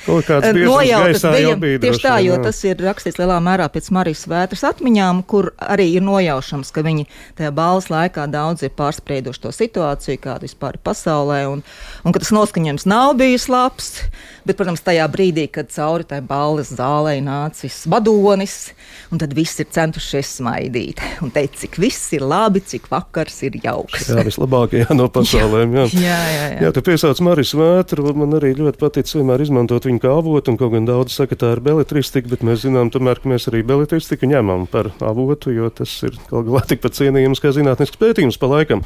Nojautas 0.07 1.25
bija 1.61 1.79
tieši 1.81 2.01
tā, 2.01 2.15
jo 2.25 2.35
jā. 2.35 2.41
tas 2.47 2.61
ir 2.65 2.81
rakstīts 2.81 3.19
lielā 3.21 3.37
mērā 3.43 3.67
pēc 3.71 3.91
Marijas 3.93 4.25
vētras 4.29 4.63
atmiņām, 4.71 5.21
kur 5.29 5.51
arī 5.61 5.91
ir 5.97 6.05
nojaušams, 6.05 6.73
ka 6.73 6.83
viņi 6.85 7.05
tajā 7.37 7.51
balvas 7.55 7.91
laikā 7.93 8.25
daudz 8.31 8.65
ir 8.65 8.73
pārsprieduši 8.77 9.43
to 9.45 9.53
situāciju, 9.55 10.21
kāda 10.23 10.47
vispār 10.47 10.79
ir 10.79 10.85
pasaulē, 10.85 11.43
un, 11.51 11.63
un 12.05 12.15
ka 12.15 12.23
tas 12.23 12.33
noskaņojums 12.35 12.87
nav 12.89 13.15
bijis 13.21 13.49
labs. 13.51 13.93
Bet, 14.41 14.57
protams, 14.57 14.81
tajā 14.81 15.05
brīdī, 15.13 15.43
kad 15.53 15.69
cauri 15.69 16.05
tai 16.09 16.17
balvas 16.25 16.71
zālē 16.73 17.19
nācis 17.21 17.83
vadonis, 17.91 18.71
un 19.13 19.21
tad 19.21 19.35
viss 19.37 19.61
ir 19.61 19.67
centušies 19.69 20.31
smaidīt 20.39 21.03
un 21.21 21.29
teikt, 21.33 21.59
cik 21.61 21.77
viss 21.81 22.09
ir 22.17 22.25
labi, 22.25 22.63
cik 22.65 22.89
vakars 22.89 23.37
ir 23.45 23.59
jauks. 23.61 24.09
Jā, 24.09 24.23
vislabākajā 24.25 24.97
no 24.97 25.05
pasaulēm. 25.13 25.77
Jā, 25.77 25.85
jā, 25.93 26.17
jā. 26.25 26.47
jā. 26.55 26.59
jā 26.65 26.71
tu 26.73 26.81
piesauc 26.89 27.21
Marijas 27.27 27.53
vētru, 27.53 28.15
man 28.17 28.33
arī 28.39 28.55
ļoti 28.57 28.81
patīk 28.81 29.13
vienmēr 29.13 29.45
izmantot 29.45 29.85
viņu 29.85 29.90
kā 29.99 30.13
avotu, 30.15 30.53
un 30.53 30.57
kaut 30.59 30.71
gan 30.75 30.85
daudz 30.87 31.15
saka, 31.17 31.35
tā 31.35 31.49
ir 31.55 31.61
beletristika, 31.65 32.29
bet 32.31 32.45
mēs 32.47 32.63
zinām, 32.63 32.91
tomēr, 32.93 33.19
ka 33.19 33.31
mēs 33.31 33.49
arī 33.51 33.63
beletristiku 33.67 34.29
ņemam 34.29 34.67
par 34.71 34.91
avotu, 35.03 35.51
jo 35.55 35.67
tas 35.73 35.91
ir 36.07 36.15
kaut 36.29 36.47
galā 36.47 36.61
tikpat 36.69 36.95
cienījams 36.99 37.41
kā 37.41 37.51
zinātnisks 37.55 37.99
pētījums 37.99 38.39
pa 38.41 38.51
laikam. 38.51 38.85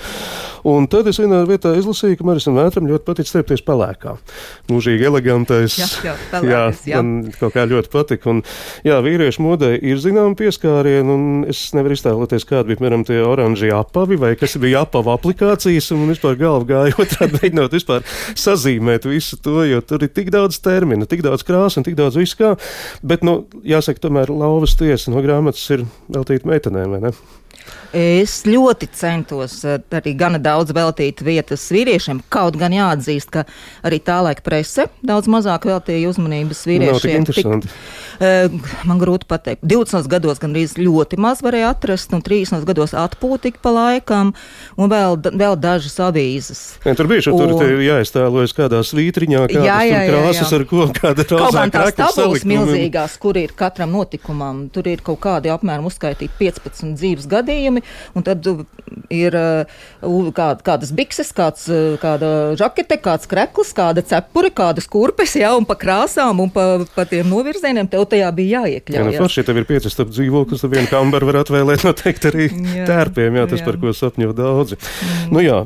Un 0.66 0.88
tad 0.90 1.10
es 1.12 1.20
vienā 1.22 1.44
vietā 1.46 1.76
izlasīju, 1.78 2.18
ka 2.18 2.26
Marisam 2.26 2.56
Vētram 2.58 2.88
ļoti 2.90 3.06
patīk 3.06 3.30
stiepties 3.30 3.62
palēkā. 3.68 4.16
Mūžīgi 4.72 5.06
elegantais. 5.10 5.76
Jā, 5.78 5.90
jā, 6.08 6.16
palēkas, 6.32 6.82
jā, 6.88 6.96
jā. 6.96 7.02
man 7.04 7.36
kaut 7.36 7.54
kā 7.54 7.66
ļoti 7.70 7.92
patika. 7.94 8.32
Un, 8.32 8.42
jā, 8.88 8.98
vīriešu 9.06 9.44
modē 9.46 9.74
ir 9.76 10.00
zinām 10.02 10.38
pieskārieni, 10.40 11.12
un 11.12 11.46
es 11.52 11.68
nevaru 11.78 11.98
iztēloties, 11.98 12.48
kādi 12.50 12.72
bija, 12.72 12.80
piemēram, 12.80 13.04
tie 13.06 13.20
oranžie 13.26 13.74
apavi, 13.76 14.18
vai 14.22 14.32
kas 14.40 14.56
bija 14.62 14.86
apava 14.88 15.18
aplikācijas, 15.20 15.92
un 15.94 16.08
vispār 16.14 16.40
galva 16.40 16.66
gāja 16.72 16.98
otrādi 17.04 17.42
mēģinot 17.42 17.76
vispār 17.76 18.06
sazīmēt 18.40 19.10
visu 19.10 19.38
to, 19.44 19.60
jo 19.68 19.82
tur 19.86 20.06
ir 20.08 20.14
tik 20.16 20.32
daudz 20.34 20.62
terminu 20.64 20.95
terminu, 20.96 21.10
tik 21.10 21.24
daudz 21.26 21.44
krāsu 21.46 21.80
un 21.80 21.86
tik 21.86 21.98
daudz 21.98 22.18
viskā. 22.20 22.56
Bet, 23.04 23.24
nu, 23.24 23.46
jāsaka, 23.64 24.02
tomēr 24.08 24.32
lauvas 24.32 24.76
tiesa 24.80 25.12
no 25.12 25.24
grāmatas 25.24 25.66
ir 25.72 25.86
veltīta 26.10 26.48
meitenēm, 26.48 26.96
vai 26.96 27.02
ne? 27.04 27.14
Es 27.96 28.42
ļoti 28.44 28.90
centos 28.92 29.62
eh, 29.64 29.78
arī 29.96 30.12
gana 30.20 30.40
daudz 30.42 30.74
veltīt 30.76 31.22
vietas 31.24 31.64
vīriešiem. 31.72 32.20
Kaut 32.34 32.58
gan 32.60 32.74
jāatzīst, 32.76 33.32
ka 33.32 33.46
arī 33.88 34.02
tā 34.04 34.18
laika 34.26 34.44
prese 34.44 34.90
daudz 35.06 35.30
mazāk 35.32 35.68
veltīja 35.70 36.10
uzmanības 36.12 36.66
vīriešiem. 36.68 37.24
Tik, 37.30 37.48
uh, 37.48 38.74
man 38.90 39.00
grūti 39.00 39.30
pateikt. 39.30 39.64
20 39.64 40.10
gados 40.12 40.42
gandrīz 40.44 40.76
ļoti 40.80 41.20
maz 41.24 41.40
varēja 41.46 41.72
atrast, 41.72 42.12
un 42.16 42.24
30 42.26 42.68
gados 42.68 42.92
atpūtika 43.00 43.64
pa 43.64 43.72
laikam, 43.78 44.34
un 44.76 44.92
vēl, 44.92 45.16
vēl 45.32 45.56
dažas 45.60 45.96
avīzes. 46.04 46.64
Ja, 46.84 46.98
tur 47.00 47.08
bija 47.12 47.32
un... 47.32 47.56
tur 47.56 47.80
jāiztēlojas 47.80 48.56
kādā 48.60 48.84
svītriņā, 48.84 49.46
kādas 49.54 49.70
jā, 49.70 49.80
jā, 49.88 50.04
jā, 50.04 50.12
krāsas 50.12 50.52
jā. 50.52 50.60
ar 50.60 50.68
ko 50.68 50.90
kāda 51.00 51.28
rozā 51.32 51.66
tās 51.72 51.96
tabulas 52.02 52.44
milzīgās, 52.48 53.16
kur 53.24 53.40
ir 53.40 53.56
katram 53.56 53.96
notikumam. 53.96 54.66
Tur 54.76 54.92
ir 54.92 55.04
kaut 55.06 55.24
kādi 55.24 55.54
apmēram 55.54 55.88
uzskaitīti 55.88 56.36
15 56.44 56.96
dzīves 57.00 57.32
gadījumi, 57.32 57.55
un 58.16 58.26
tad 58.26 58.46
uh, 58.50 58.62
ir 59.14 59.36
uh, 59.38 60.30
kād, 60.36 60.62
kādas 60.66 60.92
bikses, 60.96 61.32
kāds, 61.36 61.66
uh, 61.72 61.96
kāda 62.02 62.30
žakete, 62.60 62.98
kāds 63.02 63.30
krekls, 63.30 63.74
kāda 63.78 64.04
cepure, 64.06 64.52
kādas 64.56 64.90
kurpes, 64.92 65.36
jā, 65.40 65.52
un 65.58 65.68
pa 65.68 65.78
krāsām 65.80 66.44
un 66.44 66.52
pa, 66.54 66.68
pa 66.96 67.08
tiem 67.10 67.30
novirzieniem 67.32 67.90
tev 67.92 68.06
tajā 68.12 68.30
bija 68.36 68.62
jāiekļauj. 68.62 69.02
Jā, 69.02 69.08
nu, 69.08 69.16
forši, 69.24 69.46
tev 69.48 69.62
ir 69.62 69.68
pieci 69.70 69.92
starp 69.94 70.14
dzīvokļus, 70.14 70.66
tad 70.66 70.76
vienu 70.76 70.92
kambaru 70.92 71.32
var 71.32 71.42
atvēlēt 71.44 71.86
noteikti 71.88 72.32
arī 72.32 72.50
jā, 72.52 72.86
tērpiem, 72.90 73.42
jā, 73.42 73.48
tas 73.52 73.64
jā. 73.64 73.68
par 73.68 73.80
ko 73.82 73.96
sapņo 73.96 74.36
daudzi. 74.38 74.80
Mm. 74.80 75.34
Nu 75.36 75.44
jā, 75.44 75.60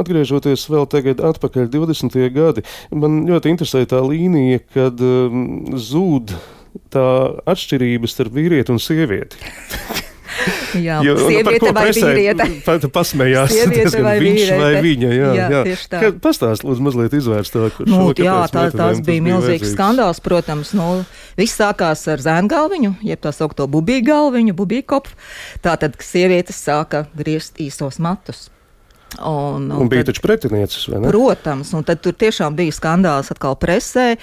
atgriežoties 0.00 0.66
vēl 0.72 0.88
tagad 0.90 1.22
atpakaļ 1.32 1.70
20. 1.72 2.18
gadi, 2.34 2.66
man 2.94 3.22
ļoti 3.28 3.54
interesē 3.54 3.84
tā 3.90 4.02
līnija, 4.04 4.62
kad 4.74 5.00
um, 5.04 5.46
zūd 5.78 6.36
tā 6.94 7.06
atšķirība 7.50 8.10
starp 8.10 8.34
vīrieti 8.34 8.74
un 8.74 8.82
sievieti. 8.82 9.38
Jā, 10.80 11.00
jo, 11.06 11.14
nu, 11.18 11.26
sieviete 11.28 11.70
vai 11.70 11.84
presē, 11.88 12.10
vīriete. 12.10 12.46
Pat 12.66 12.86
pasmējās, 12.94 13.52
sieviete 13.54 14.02
vai 14.04 14.14
viņš 14.22 14.38
vīriete. 14.38 14.60
vai 14.60 14.72
viņa. 14.86 15.10
Jā, 15.10 15.28
jā, 15.38 15.48
jā. 15.54 15.60
tieši 15.68 15.90
tā. 15.92 16.00
Pastāst, 16.24 16.66
lūdzu, 16.66 16.86
mazliet 16.86 17.18
izvērstāk. 17.18 17.82
Nu, 17.84 18.00
šo, 18.00 18.24
jā, 18.24 18.38
tā, 18.54 18.64
tās 18.74 19.02
bija 19.04 19.24
milzīgs 19.24 19.50
vajadzīgs. 19.50 19.74
skandāls, 19.76 20.22
protams. 20.24 20.72
Nu, 20.78 20.88
viss 21.38 21.60
sākās 21.60 22.06
ar 22.12 22.24
zēngalviņu, 22.24 22.96
jeb 23.06 23.22
tā 23.24 23.34
saukto 23.34 23.68
bubīgu 23.70 24.08
galviņu, 24.10 24.56
bubīgu 24.56 24.88
kopu. 24.96 25.14
Tātad 25.64 25.98
sievietes 26.02 26.58
sāka 26.64 27.06
griezt 27.16 27.60
īsos 27.62 28.00
matus. 28.02 28.48
Un, 29.20 29.68
un, 29.70 29.84
un 29.84 29.90
bija 29.92 30.02
tad, 30.02 30.14
taču 30.14 30.24
pretinieces, 30.24 30.88
vai 30.90 31.02
ne? 31.04 31.12
Protams, 31.12 31.70
un 31.76 31.86
tad 31.86 32.02
tur 32.04 32.16
tiešām 32.18 32.56
bija 32.58 32.74
skandāls 32.74 33.30
atkal 33.34 33.58
presē. 33.60 34.14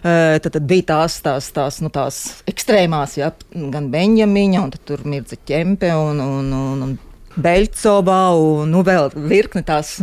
Tad, 0.00 0.46
tad 0.48 0.64
bija 0.64 0.86
tās, 0.94 1.18
tās, 1.20 1.50
tās, 1.52 1.82
nu, 1.84 1.90
tās 1.92 2.40
ekstrēmās, 2.48 3.18
ja, 3.20 3.34
gan 3.52 3.90
Benjamīņa, 3.92 4.62
un 4.64 4.72
tur 4.88 5.02
mirza 5.04 5.36
ķempe 5.36 5.90
un, 5.92 6.22
un, 6.24 6.54
un, 6.56 6.84
un 6.86 6.94
Beļcovā 7.38 8.20
un 8.34 8.72
nu, 8.74 8.80
vēl 8.86 9.12
virkni 9.14 9.62
tās, 9.66 10.00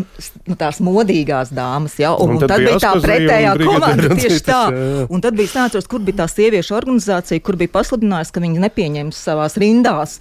nu, 0.48 0.56
tās 0.56 0.80
modīgās 0.84 1.52
dāmas. 1.56 1.98
Ja? 2.00 2.14
Un, 2.16 2.36
un, 2.36 2.38
un 2.38 2.44
tad, 2.44 2.54
tad 2.54 2.64
bija 2.64 2.80
tā 2.80 2.92
pretējā 3.04 3.54
komanda 3.60 4.10
tieši 4.16 4.44
tā. 4.48 4.60
Jā, 4.72 4.84
jā. 4.88 5.08
Un 5.12 5.24
tad 5.26 5.38
bija 5.40 5.52
sācos, 5.52 5.90
kur 5.92 6.06
bija 6.08 6.22
tā 6.22 6.28
sieviešu 6.32 6.78
organizācija, 6.78 7.44
kur 7.44 7.60
bija 7.60 7.74
pasludinājusi, 7.74 8.34
ka 8.36 8.44
viņi 8.44 8.64
nepieņems 8.64 9.24
savās 9.28 9.58
rindās 9.60 10.18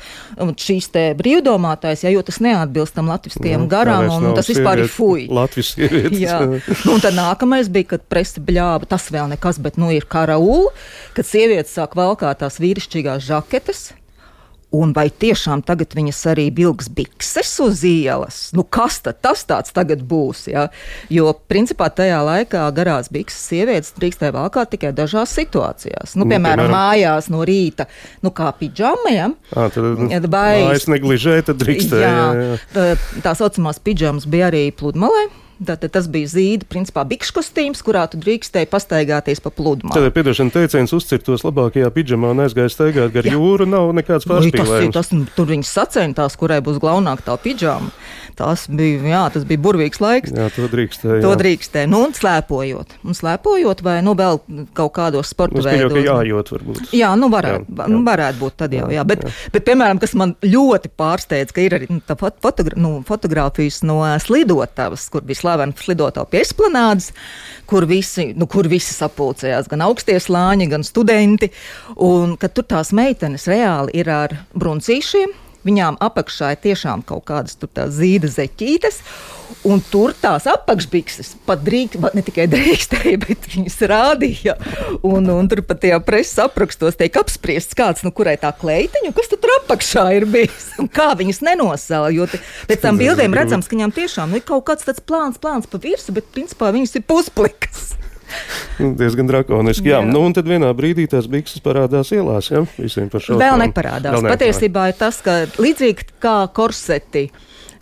šīs 0.66 0.88
te 0.94 1.04
brīvdomātājs, 1.18 2.02
ja, 2.06 2.12
jo 2.14 2.22
tas 2.26 2.40
neatbilst 2.42 2.96
tam 2.96 3.10
latviskajam 3.12 3.68
garam, 3.70 4.08
un, 4.10 4.30
un 4.30 4.38
tas 4.38 4.48
vispār 4.50 4.82
ir 4.82 4.90
fuj. 4.90 5.28
Latvijas 5.36 5.74
sievietes. 5.76 6.18
Jā. 6.24 6.40
un 6.92 7.04
tad 7.04 7.14
nākamais 7.16 7.70
bija, 7.72 7.92
kad 7.94 8.06
presa 8.10 8.42
bļāva, 8.42 8.88
tas 8.90 9.06
vēl 9.14 9.30
nekas, 9.36 9.60
bet 9.62 9.78
nu 9.80 9.92
ir 9.94 10.08
karaula, 10.10 10.72
kad 11.16 11.28
sievietes 11.28 11.76
sāk 11.76 11.94
valkāt 11.98 12.42
tās 12.42 12.58
vīrišķīgās 12.62 13.24
žaketes. 13.28 13.86
Un 14.76 14.92
vai 14.96 15.06
tiešām 15.08 15.62
tagad 15.66 15.94
viņas 15.96 16.20
arī 16.32 16.46
vilks 16.54 16.88
bikses 16.92 17.52
uz 17.64 17.82
ielas? 17.86 18.40
Nu, 18.56 18.64
kas 18.64 18.98
tad 19.04 19.20
tas 19.24 19.44
tāds 19.48 19.72
tagad 19.76 20.02
būs? 20.08 20.46
Ja? 20.50 20.66
Jo, 21.12 21.32
principā, 21.48 21.88
tajā 21.88 22.18
laikā 22.26 22.66
garās 22.76 23.08
bikses 23.12 23.46
sievietes 23.52 23.94
drīkstēja 23.96 24.34
valkāt 24.36 24.74
tikai 24.74 24.92
dažās 24.96 25.32
situācijās. 25.38 26.16
Nu, 26.18 26.26
piemēram, 26.28 26.66
nu, 26.66 26.68
piemēram, 26.68 26.74
mājās 26.74 27.30
no 27.32 27.44
rīta, 27.46 27.88
nu, 28.26 28.34
kā 28.36 28.50
pidžamajam. 28.58 29.36
À, 29.54 29.68
tad, 29.72 29.88
nu, 30.02 30.10
vai 30.32 30.52
es 30.74 30.88
negližēju, 30.90 31.48
tad 31.50 31.62
drīkstēja. 31.62 32.12
Jā, 32.12 32.28
jā, 32.36 32.46
jā. 32.52 32.60
Tā, 32.74 32.86
tā 33.24 33.34
saucamās 33.38 33.82
pidžamas 33.82 34.28
bija 34.28 34.50
arī 34.50 34.68
pludmalē. 34.76 35.26
Tātad 35.56 35.88
tas 35.94 36.04
bija 36.12 36.28
zīda, 36.28 36.66
principā, 36.68 37.06
bikšu 37.08 37.38
kostīms, 37.38 37.80
kurā 37.84 38.02
tu 38.12 38.18
drīkstēji 38.20 38.68
pastaigāties 38.68 39.40
pa 39.40 39.48
pludmali. 39.54 39.96
Tad, 39.96 40.12
piedošana, 40.12 40.52
teiciens 40.52 40.92
uzcirtos 40.92 41.46
labākajā 41.46 41.88
pidžamā 41.94 42.34
un 42.34 42.44
aizgāja 42.44 42.74
staigāt 42.74 43.14
gar 43.14 43.24
Jā. 43.24 43.38
jūru, 43.38 43.64
nav 43.70 43.88
nekāds 43.96 44.28
pārspīlējums. 44.28 44.92
Tas, 44.92 45.08
tas, 45.08 45.32
tur 45.38 45.48
viņas 45.48 45.72
sacentās, 45.78 46.36
kurai 46.36 46.60
būs 46.64 46.76
galvenāk 46.82 47.24
tā 47.24 47.38
pidžama. 47.40 47.88
Tas 48.36 48.66
bija, 48.68 49.00
jā, 49.08 49.22
tas 49.32 49.46
bija 49.48 49.60
burvīgs 49.64 50.00
laiks. 50.02 50.34
Jā, 50.36 50.50
to 50.52 50.66
drīkstēja. 50.68 51.22
To 51.24 51.32
drīkstēja. 51.40 51.88
Nu, 51.88 52.02
un 52.04 52.12
slēpojot. 52.16 52.98
Un 53.08 53.16
slēpojot 53.16 53.80
vai, 53.86 53.94
nu, 54.04 54.12
vēl 54.18 54.42
kaut 54.76 54.92
kādos 54.98 55.32
sporta 55.32 55.62
veidos. 55.64 55.94
Nu, 55.94 56.02
jājot, 56.04 56.52
varbūt. 56.52 56.82
Jā, 56.92 57.14
nu, 57.16 57.30
varētu, 57.32 57.72
jā, 57.72 57.86
jā. 57.94 58.02
varētu 58.10 58.42
būt 58.42 58.58
tad 58.60 58.76
jau, 58.76 58.90
jā. 58.92 59.06
Bet, 59.08 59.24
jā. 59.24 59.32
bet, 59.54 59.64
piemēram, 59.70 60.02
kas 60.04 60.12
man 60.20 60.36
ļoti 60.44 60.92
pārsteidz, 61.00 61.56
ka 61.56 61.64
ir 61.64 61.78
arī 61.78 61.88
nu, 61.88 62.02
nu, 62.76 62.92
fotografijas 63.08 63.80
no 63.88 64.02
slidotavas, 64.20 65.08
kur 65.12 65.24
bija 65.24 65.45
slavena 65.46 65.76
slidotava 65.78 66.26
pie 66.30 66.42
esplanādes, 66.42 67.12
kur 67.70 67.86
visi, 67.86 68.32
nu, 68.38 68.48
kur 68.50 68.68
visi 68.70 68.94
sapulcējās, 68.96 69.70
gan 69.70 69.86
augstie 69.86 70.18
slāņi, 70.22 70.70
gan 70.70 70.86
studenti. 70.86 71.50
Un 72.02 72.36
tur 72.40 72.66
tās 72.66 72.92
meitenes 72.96 73.46
reāli 73.50 73.98
ir 74.02 74.10
ar 74.10 74.40
bruncīšiem 74.54 75.45
Viņām 75.66 75.98
apakšā 76.02 76.52
ir 76.54 76.62
tiešām 76.62 77.02
kaut 77.06 77.26
kādas 77.28 77.58
zīda 77.94 78.30
zeķītes. 78.30 79.02
Un 79.66 79.80
tur 79.82 80.10
tās 80.18 80.46
apakšbikses 80.50 81.32
pat 81.46 81.60
drīkst, 81.66 82.02
ne 82.14 82.22
tikai 82.26 82.46
drīkstēja, 82.50 83.18
bet 83.22 83.46
viņas 83.52 83.76
rādīja. 83.90 84.56
Un, 85.06 85.26
un 85.30 85.50
tur 85.50 85.62
pat 85.66 85.82
tajā 85.82 86.00
preses 86.06 86.38
aprakstos 86.42 86.98
tiek 86.98 87.18
apspriests, 87.18 87.76
kāds, 87.78 88.02
nu, 88.06 88.12
kurai 88.14 88.36
tā 88.42 88.50
kleitiņa, 88.54 89.12
kas 89.16 89.30
tur 89.34 89.54
apakšā 89.60 90.06
ir 90.18 90.26
bijis 90.30 90.72
un 90.82 90.90
kā 90.90 91.12
viņas 91.18 91.42
nenosēla. 91.46 92.14
Jo 92.14 92.26
pēc 92.70 92.82
tam 92.82 92.98
bildēm 93.02 93.34
redzams, 93.38 93.70
ka 93.70 93.78
viņām 93.78 93.94
tiešām 93.96 94.34
ir 94.38 94.46
kaut 94.46 94.66
kāds 94.70 94.86
tāds 94.86 95.02
plāns, 95.02 95.38
plāns 95.42 95.70
pa 95.70 95.82
virsmu, 95.82 96.18
bet 96.18 96.34
principā 96.34 96.74
viņas 96.74 96.98
ir 96.98 97.06
pusplikas. 97.06 97.94
Nu, 98.76 98.90
diezgan 98.98 99.28
drakoniski. 99.30 99.88
Jā. 99.88 100.02
jā, 100.02 100.12
nu 100.12 100.20
un 100.26 100.34
tad 100.36 100.48
vienā 100.50 100.68
brīdī 100.76 101.06
tās 101.08 101.28
bikses 101.30 101.62
parādās 101.64 102.10
ielās. 102.12 102.50
Jā, 102.52 102.64
visiem 102.76 103.08
par 103.12 103.24
šo. 103.24 103.38
Vēl 103.40 103.56
neparādās. 103.62 104.12
Vēl 104.12 104.26
neparādās. 104.26 104.36
Patiesībā 104.36 104.88
ir 104.90 104.98
tas, 105.00 105.20
ka 105.24 105.36
līdzīgi 105.62 106.10
kā 106.22 106.36
korseti 106.56 107.28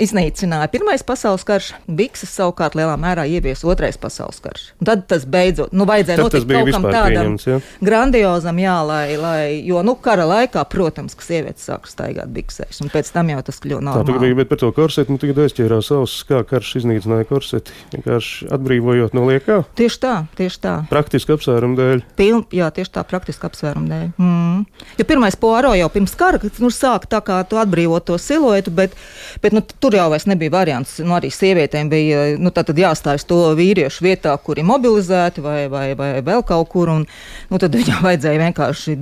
iznīcināja 0.02 0.70
Pirmais 0.72 1.04
pasaules 1.06 1.44
karš, 1.46 1.72
Bikses 1.86 2.32
savukārt 2.34 2.74
lielā 2.78 2.94
mērā 3.00 3.26
ieviesa 3.30 3.68
Otrais 3.70 3.98
pasaules 4.00 4.40
karš. 4.42 4.64
Un 4.80 4.88
tad 4.88 5.04
tas 5.10 5.26
beidzot, 5.28 5.74
nu, 5.76 5.86
vajadzēja 5.88 6.18
Tad 6.18 6.26
notikt 6.26 6.50
kaut 6.50 6.70
kam 6.74 6.86
tādam 6.88 7.36
jā? 7.38 7.58
grandiozam, 7.84 8.58
jā, 8.62 8.76
lai, 8.86 9.16
lai, 9.20 9.42
jo, 9.66 9.82
nu, 9.86 9.94
kara 10.00 10.26
laikā, 10.28 10.64
protams, 10.70 11.14
ka 11.18 11.26
sievietes 11.26 11.66
sāk 11.68 11.86
staigāt 11.90 12.32
biksēs, 12.34 12.80
un 12.84 12.90
pēc 12.92 13.10
tam 13.14 13.30
jau 13.34 13.42
tas 13.46 13.60
kļuva 13.62 13.80
Tā 13.80 13.86
normāli. 13.90 14.22
bija, 14.24 14.38
bet 14.42 14.50
par 14.50 14.60
to 14.62 14.70
korseti, 14.74 15.14
nu, 15.14 15.20
tagad 15.22 15.42
aizķērās 15.44 15.92
ausis, 15.94 16.24
kā 16.28 16.40
karš 16.48 16.72
iznīcināja 16.82 17.28
korseti, 17.30 17.74
vienkārši 17.94 18.50
atbrīvojot 18.54 19.16
no 19.16 19.26
liekā, 19.28 19.60
Tieši 19.78 20.00
tā, 20.02 20.14
tieši 20.38 20.60
tā. 20.64 20.74
praktiski 20.90 21.34
apsvērumu 21.34 21.78
dēļ. 21.78 22.02
Piln, 22.18 22.44
jā, 22.54 22.70
tieši 22.74 22.94
tā, 22.94 23.04
praktiski 23.08 23.48
apsvērumu 23.48 23.90
dēļ. 23.90 24.06
Mm. 24.18 24.64
Jo 24.98 25.06
pirmais 25.08 25.36
poaro 25.40 25.74
jau 25.78 25.88
pirms 25.92 26.14
kara, 26.18 26.40
nu, 26.62 26.70
sāka 26.74 27.10
tā 27.16 27.20
kā 27.24 27.40
tu 27.48 27.58
atbrīvot 27.60 28.06
to 28.08 28.18
siluetu, 28.20 28.72
bet, 28.74 28.94
bet 29.42 29.56
nu, 29.56 29.62
tur 29.84 29.96
jau 29.98 30.06
vairs 30.12 30.24
nebija 30.30 30.52
variants. 30.54 30.96
Nu, 31.04 31.12
arī 31.18 31.28
sievietēm 31.34 31.90
bija 31.92 32.24
nu, 32.40 32.52
jāstājas 32.80 33.26
to 33.28 33.40
vīriešu 33.58 34.04
vietā, 34.06 34.32
kuri 34.40 34.64
mobilizēti 34.64 35.44
vai, 35.44 35.66
vai, 35.72 35.86
vai 35.98 36.10
vēl 36.24 36.44
kaut 36.48 36.70
kur. 36.72 36.92
Un, 36.94 37.04
nu, 37.50 37.60
tad 37.60 37.76
viņam 37.76 38.04
vajadzēja 38.08 38.42
vienkārši 38.46 38.96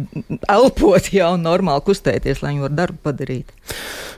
elpot, 0.50 1.12
jā, 1.14 1.30
un 1.36 1.46
normāli 1.46 1.86
kustēties, 1.86 2.42
lai 2.42 2.54
viņi 2.54 2.66
varētu 2.66 2.80
darbu 2.80 3.02
padarīt. 3.06 3.54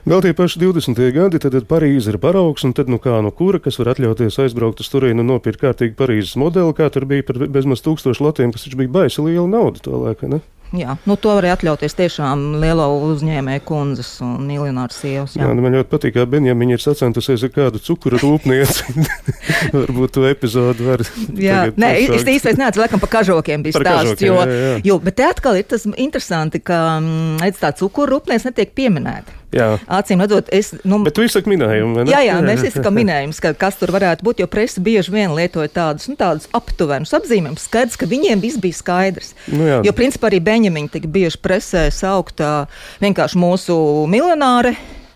Vēl 0.05 0.21
tie 0.21 0.33
paši 0.37 0.61
20. 0.61 0.99
gadi, 1.15 1.41
tad 1.41 1.55
Parīze 1.69 2.11
ir 2.13 2.19
paraugs, 2.21 2.65
un 2.67 2.75
tad 2.77 2.91
nu 2.93 2.99
kā 3.01 3.17
no 3.25 3.31
kura, 3.33 3.61
kas 3.61 3.79
var 3.81 3.93
atļauties 3.95 4.37
aizbraukt 4.43 4.83
uz 4.83 4.89
turieni 4.93 5.23
un 5.23 5.31
nopirkt 5.33 5.63
kārtīgi 5.63 5.97
Parīzes 5.97 6.35
modeli, 6.37 6.75
kā 6.77 6.91
tur 6.93 7.07
bija 7.09 7.25
par 7.25 7.41
bezmaz 7.49 7.81
tūkstošu 7.85 8.25
latiem, 8.27 8.53
kas 8.53 8.67
taču 8.67 8.77
bija 8.81 8.93
baisa 8.99 9.25
liela 9.25 9.47
nauda 9.49 9.81
to 9.81 9.97
laiku? 10.05 10.29
Jā, 10.75 10.95
nu, 11.07 11.15
to 11.21 11.31
varēja 11.37 11.55
atļauties 11.57 11.95
tiešām 11.95 12.45
lielo 12.61 12.87
uzņēmēju 13.11 13.63
kundzes 13.67 14.09
un 14.25 14.47
miljonāru 14.47 14.95
sievas. 14.95 15.35
Jā, 15.37 15.45
Jā. 15.45 15.53
nu 15.55 15.63
man 15.65 15.77
ļoti 15.77 15.91
patīk, 15.91 16.15
kā 16.17 16.25
Benjamīna 16.29 16.75
ir 16.77 16.83
sacentusies 16.83 17.45
ar 17.47 17.53
kādu 17.55 17.81
cukuru 17.85 18.19
rūpnieci. 18.21 18.95
Varbūt 19.75 20.15
to 20.17 20.25
epizodu 20.29 20.89
var. 20.89 21.05
Jā, 21.39 21.65
nē, 21.75 21.93
es 22.03 22.25
īstenībā 22.25 22.65
neatceros, 22.65 22.83
laikam 22.85 23.03
par 23.03 23.13
kažokiem 23.19 23.63
bija 23.65 23.79
stāsts. 23.79 24.15
kažokiem, 24.15 24.25
Jo, 24.25 24.35
jā, 24.41 24.59
jā. 24.65 24.75
jo, 24.89 24.99
bet 25.05 25.19
te 25.19 25.25
atkal 25.29 25.59
ir 25.59 25.67
tas 25.69 25.85
interesanti, 25.95 26.59
ka 26.65 26.83
mm, 26.99 27.41
redz, 27.45 27.61
tā 27.61 27.71
cukuru 27.77 28.17
rūpnīca 28.17 28.51
netiek 28.51 28.75
pieminēta. 28.75 29.41
Jā, 29.55 29.77
Acīm 29.87 30.19
redzot, 30.19 30.49
es. 30.51 30.73
Nu, 30.83 30.97
bet 31.05 31.15
tu 31.15 31.23
izsaki 31.23 31.47
minējumu, 31.47 31.95
vai 31.95 32.03
ne? 32.03 32.11
Jā, 32.11 32.19
jā, 32.25 32.35
mēs 32.43 32.65
izsakām 32.67 32.97
minējumus, 32.99 33.37
ka, 33.39 33.53
kas 33.55 33.77
tur 33.79 33.93
varētu 33.95 34.25
būt, 34.27 34.41
jo 34.43 34.47
presa 34.51 34.81
bieži 34.83 35.13
vien 35.13 35.31
lietoja 35.37 35.71
tādus, 35.71 36.09
nu, 36.11 36.17
tādus 36.19 36.49
aptuvenus 36.55 37.13
apzīmējumus. 37.15 37.63
Skaidrs, 37.69 37.95
ka 38.01 38.09
viņiem 38.11 38.41
viss 38.43 38.59
bija 38.59 38.75
skaidrs. 38.75 39.31
Nu 39.47 39.63
jā. 39.69 39.77
jo, 39.87 39.93
principā, 39.95 40.27
arī 40.27 40.41
Beņemiņa 40.65 40.93
tika 40.97 41.09
bieži 41.13 41.37
presē 41.45 41.87
sauktā 41.93 42.65
vienkārši 43.03 43.37
mūsu 43.37 43.75
miljonāre. 44.09 44.73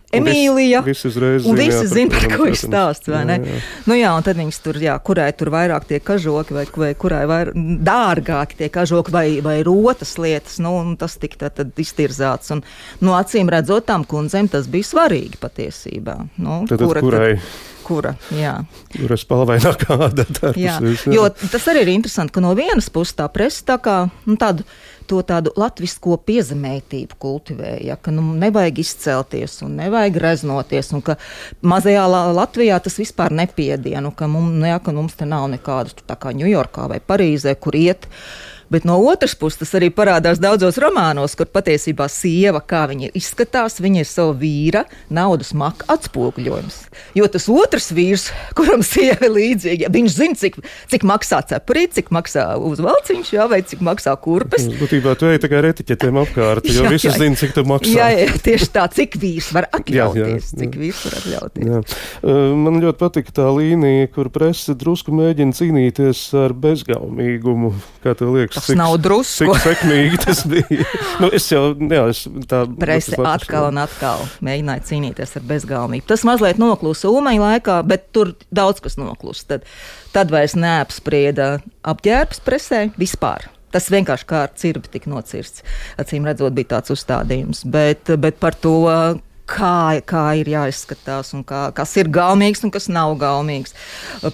Emīlija. 0.09 0.79
Viss 0.81 1.05
uzreiz 1.05 1.43
zina, 1.45 1.53
visi 1.57 1.83
jā, 1.83 1.89
zina, 1.89 2.15
par 2.15 2.31
ko 2.33 2.47
ir 2.49 2.55
stāsts, 2.57 3.09
Jā, 3.11 3.19
ne? 3.29 3.35
jā. 3.45 3.57
Nu 3.85 3.93
jā, 3.93 4.09
un 4.17 4.25
tad 4.25 4.39
viņas 4.39 4.57
tur, 4.65 4.79
jā, 4.81 4.95
kurai 5.05 5.27
tur 5.37 5.51
vairāk 5.53 5.85
tie 5.85 5.99
kažoki, 6.01 6.55
vai, 6.57 6.63
vai 6.81 6.89
kurai 6.97 7.21
vairāk 7.29 7.59
dārgāki 7.85 8.57
tie 8.57 8.71
kažoki, 8.73 9.13
vai, 9.13 9.25
vai 9.45 9.59
rotas 9.65 10.15
lietas, 10.17 10.57
nu, 10.65 10.73
un 10.81 10.95
tas 10.97 11.13
tika 11.21 11.43
tad, 11.45 11.59
tad 11.59 11.81
iztirzāts. 11.85 12.49
Un, 12.55 12.65
nu, 13.05 13.13
acīm 13.13 13.53
redzot, 13.53 13.85
tām 13.85 14.05
kundzēm 14.09 14.49
tas 14.49 14.65
bija 14.69 14.89
svarīgi 14.89 15.37
patiesībā. 15.45 16.17
Nu, 16.41 16.63
Tad, 16.69 16.81
tad 16.81 17.05
kurai 17.05 17.35
Kura, 17.89 18.11
jā. 18.37 18.53
ir 19.01 19.13
spalvainā 19.17 19.71
kāda 19.81 20.25
Jā, 20.53 20.75
darbs? 20.77 21.07
jo 21.09 21.25
tas 21.49 21.63
arī 21.71 21.87
ir 21.87 21.93
interesanti, 21.95 22.35
ka 22.35 22.43
no 22.43 22.51
vienas 22.57 22.89
puses 22.93 23.17
tā 23.17 23.25
presa 23.33 23.65
tā 23.71 23.79
kā 23.81 23.95
nu, 24.29 24.37
tādu. 24.41 24.65
To 25.09 25.23
tādu 25.25 25.49
latviešu 25.57 26.19
piezemētību 26.27 27.17
kultivēja, 27.17 27.95
ka 27.97 28.11
nu, 28.13 28.21
nevajag 28.37 28.81
izcelties 28.83 29.55
un 29.65 29.73
nevajag 29.79 30.19
reznoties, 30.21 30.91
un 30.93 31.01
ka 31.01 31.15
mazajā 31.65 32.03
La- 32.05 32.27
Latvijā 32.37 32.77
tas 32.85 32.99
vispār 33.01 33.33
nepiedienu, 33.33 34.11
ka, 34.15 34.27
mum, 34.29 34.51
nu, 34.59 34.67
jā, 34.69 34.77
ka 34.85 34.93
mums 34.93 35.17
te 35.17 35.25
nav 35.25 35.47
nekādas 35.49 35.97
tā 36.05 36.13
kā 36.19 36.35
Ņujorkā 36.37 36.85
vai 36.93 36.99
Parīzē, 37.01 37.55
kur 37.57 37.73
iet. 37.79 38.05
Bet 38.69 38.85
no 38.85 38.99
otras 39.09 39.33
puses, 39.39 39.57
tas 39.63 39.71
arī 39.79 39.89
parādās 39.93 40.37
daudzos 40.41 40.77
romānos, 40.81 41.33
kur 41.37 41.47
patiesībā 41.49 42.05
sieva, 42.11 42.61
kā 42.61 42.83
viņa 42.91 43.11
izskatās, 43.17 43.79
viņa 43.81 44.03
ir 44.03 44.09
sava 44.09 44.35
vīra 44.37 44.83
naudas 45.09 45.53
maka 45.57 45.87
atspoguļojums. 45.95 46.77
Jo 47.17 47.25
tas 47.31 47.47
otrs 47.49 47.89
vīrs, 47.97 48.27
kuram 48.57 48.83
sieva 48.85 49.25
ir 49.25 49.33
līdzīga, 49.35 49.89
viņš 49.93 50.17
zina, 50.19 50.37
cik, 50.39 50.59
cik 50.91 51.05
maksā 51.09 51.41
cepurīt, 51.49 51.95
cik 51.97 52.11
maksā 52.13 52.45
uzvalciņš, 52.69 53.33
jā, 53.35 53.47
vai 53.49 53.61
cik 53.65 53.81
maksā 53.85 54.13
kurpes. 54.21 54.67
Būtībā 54.79 55.15
tu 55.19 55.29
ej 55.31 55.39
ar 55.49 55.69
etiķetēm 55.71 56.19
apkārt, 56.21 56.69
jo 56.69 56.83
Jā, 56.85 56.91
visi 56.93 57.09
jā. 57.09 57.15
zina, 57.17 57.39
cik 57.39 57.55
tu 57.57 57.65
maksā. 57.67 57.95
Jā, 57.95 58.09
jā, 58.13 58.37
tieši 58.45 58.69
tā, 58.75 58.85
cik 58.93 59.17
vīrs 59.21 59.49
var 59.55 59.69
atļauties. 59.75 60.51
jā. 60.53 60.59
Cik 60.61 60.77
vīrs 60.79 61.01
var 61.07 61.17
atļauties. 61.19 61.67
Jā. 61.73 62.37
Man 62.59 62.79
ļoti 62.83 63.01
patika 63.01 63.35
tā 63.41 63.47
līnija, 63.55 64.09
kur 64.13 64.29
presa 64.33 64.75
drusku 64.77 65.13
mēģina 65.15 65.57
cīnīties 65.57 66.21
ar 66.45 66.53
bezgaumīgumu. 66.53 67.73
Kā 68.03 68.13
tev 68.19 68.35
liekas, 68.37 68.58
Tas 68.59 68.77
nav 68.79 68.95
drusku. 69.01 69.47
Cik 69.49 69.63
sekmīgi 69.63 70.19
tas 70.23 70.43
bija? 70.51 70.87
nu, 71.23 71.29
es 71.35 71.47
jau, 71.51 71.63
jā, 71.75 72.03
es 72.11 72.23
tā. 72.49 72.63
Presi 72.79 73.17
atkal 73.17 73.69
un 73.71 73.81
atkal 73.83 74.25
mēģināja 74.45 74.85
cīnīties 74.89 75.37
ar 75.39 75.47
bezgalību. 75.49 76.07
Tas 76.09 76.25
mazliet 76.27 76.61
noklūsa 76.61 77.11
Umeņa 77.13 77.45
laikā, 77.45 77.79
bet 77.89 78.09
tur 78.15 78.33
daudz 78.53 78.83
kas 78.83 78.99
noklūsa. 78.99 79.47
Tad, 79.53 79.69
tad 80.15 80.33
vairs 80.33 80.57
neapsprieda 80.59 81.55
apģērbs 81.87 82.43
presē 82.45 82.87
vispār. 82.99 83.49
Tas 83.69 83.89
vienkārši 83.93 84.25
kā 84.29 84.43
ar 84.47 84.53
cirbi 84.57 84.89
tika 84.89 85.11
nocirsts. 85.11 85.61
Acīm 86.01 86.25
redzot, 86.25 86.55
bija 86.57 86.75
tāds 86.77 86.93
uzstādījums. 86.95 87.61
Bet, 87.69 88.09
bet 88.17 88.39
par 88.41 88.57
to, 88.57 88.75
kā, 89.49 89.99
kā 90.07 90.25
ir 90.39 90.49
jāizskatās 90.53 91.33
un 91.37 91.43
kā, 91.47 91.67
kas 91.75 91.95
ir 91.99 92.09
gaumīgs 92.13 92.63
un 92.65 92.73
kas 92.73 92.89
nav 92.91 93.15
gaumīgs, 93.21 93.75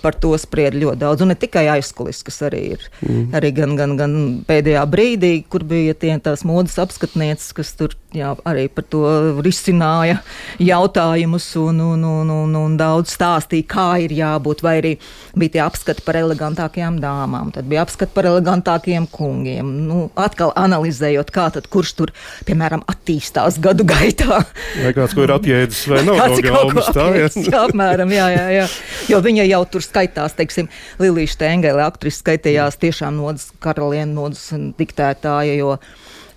par 0.03 0.17
to 0.19 0.33
sprieda 0.41 0.79
ļoti 0.81 1.01
daudz. 1.03 1.23
Un 1.23 1.31
ne 1.33 1.37
tikai 1.39 1.67
aizkulis, 1.77 2.23
kas 2.25 2.41
arī 2.47 2.61
ir. 2.75 2.87
Mm. 3.05 3.27
Arī 3.37 3.51
gan, 3.55 3.75
gan, 3.79 3.95
gan 3.99 4.17
pēdējā 4.47 4.83
brīdī, 4.91 5.33
kur 5.49 5.65
bija 5.67 5.95
tie 5.97 6.15
tās 6.23 6.45
modes 6.47 6.77
apskatnieces, 6.81 7.53
kas 7.55 7.73
tur 7.79 7.95
jā, 8.15 8.31
arī 8.47 8.67
par 8.71 8.87
to 8.91 9.03
risināja 9.43 10.19
jautājumus 10.61 11.47
un, 11.59 11.81
un, 11.83 12.05
un, 12.07 12.33
un, 12.33 12.55
un 12.59 12.77
daudz 12.79 13.13
stāstīja, 13.15 13.67
kā 13.71 13.87
ir 14.05 14.15
jābūt. 14.15 14.63
Vai 14.65 14.77
arī 14.81 14.93
bija 15.37 15.55
tie 15.55 15.63
apskati 15.65 16.03
par 16.05 16.19
elegantākajām 16.19 16.99
dāmām, 17.03 17.51
tad 17.55 17.69
bija 17.71 17.83
apskati 17.85 18.15
par 18.15 18.29
elegantākiem 18.31 19.07
kungiem. 19.11 19.71
Nu, 19.89 20.07
atkal 20.19 20.53
analizējot, 20.59 21.31
kā 21.35 21.49
tad 21.55 21.69
kurš 21.71 21.95
tur, 21.99 22.13
piemēram, 22.47 22.85
attīstās 22.91 23.59
gadu 23.63 23.87
gaitā. 23.87 24.41
Vai 24.81 24.95
kāds, 25.05 25.15
ko 25.17 25.25
ir 25.25 25.33
apjēdzis, 25.35 25.83
vai 25.91 26.01
nav 26.07 26.19
Kāds 26.19 26.41
no 26.41 26.49
gaumas 26.49 26.89
tā, 26.95 27.05
jā? 27.15 27.29
jā, 27.45 27.61
apmēram, 27.61 28.11
jā, 28.15 28.25
jā, 28.33 28.45
jā. 28.57 28.65
Jo 29.13 29.21
viņa 29.25 29.47
jau 29.47 29.61
tur 29.75 29.85
skaitās, 29.85 30.35
teiksim, 30.37 30.69
Lilija 31.01 31.33
Štengele, 31.35 31.85
aktrise, 31.85 32.19
skaitījās 32.23 32.79
tiešām 32.81 33.17
nodas 33.21 33.49
karaliene, 33.63 34.11
nodas 34.17 34.49
diktētāja, 34.79 35.55
jo 35.61 35.77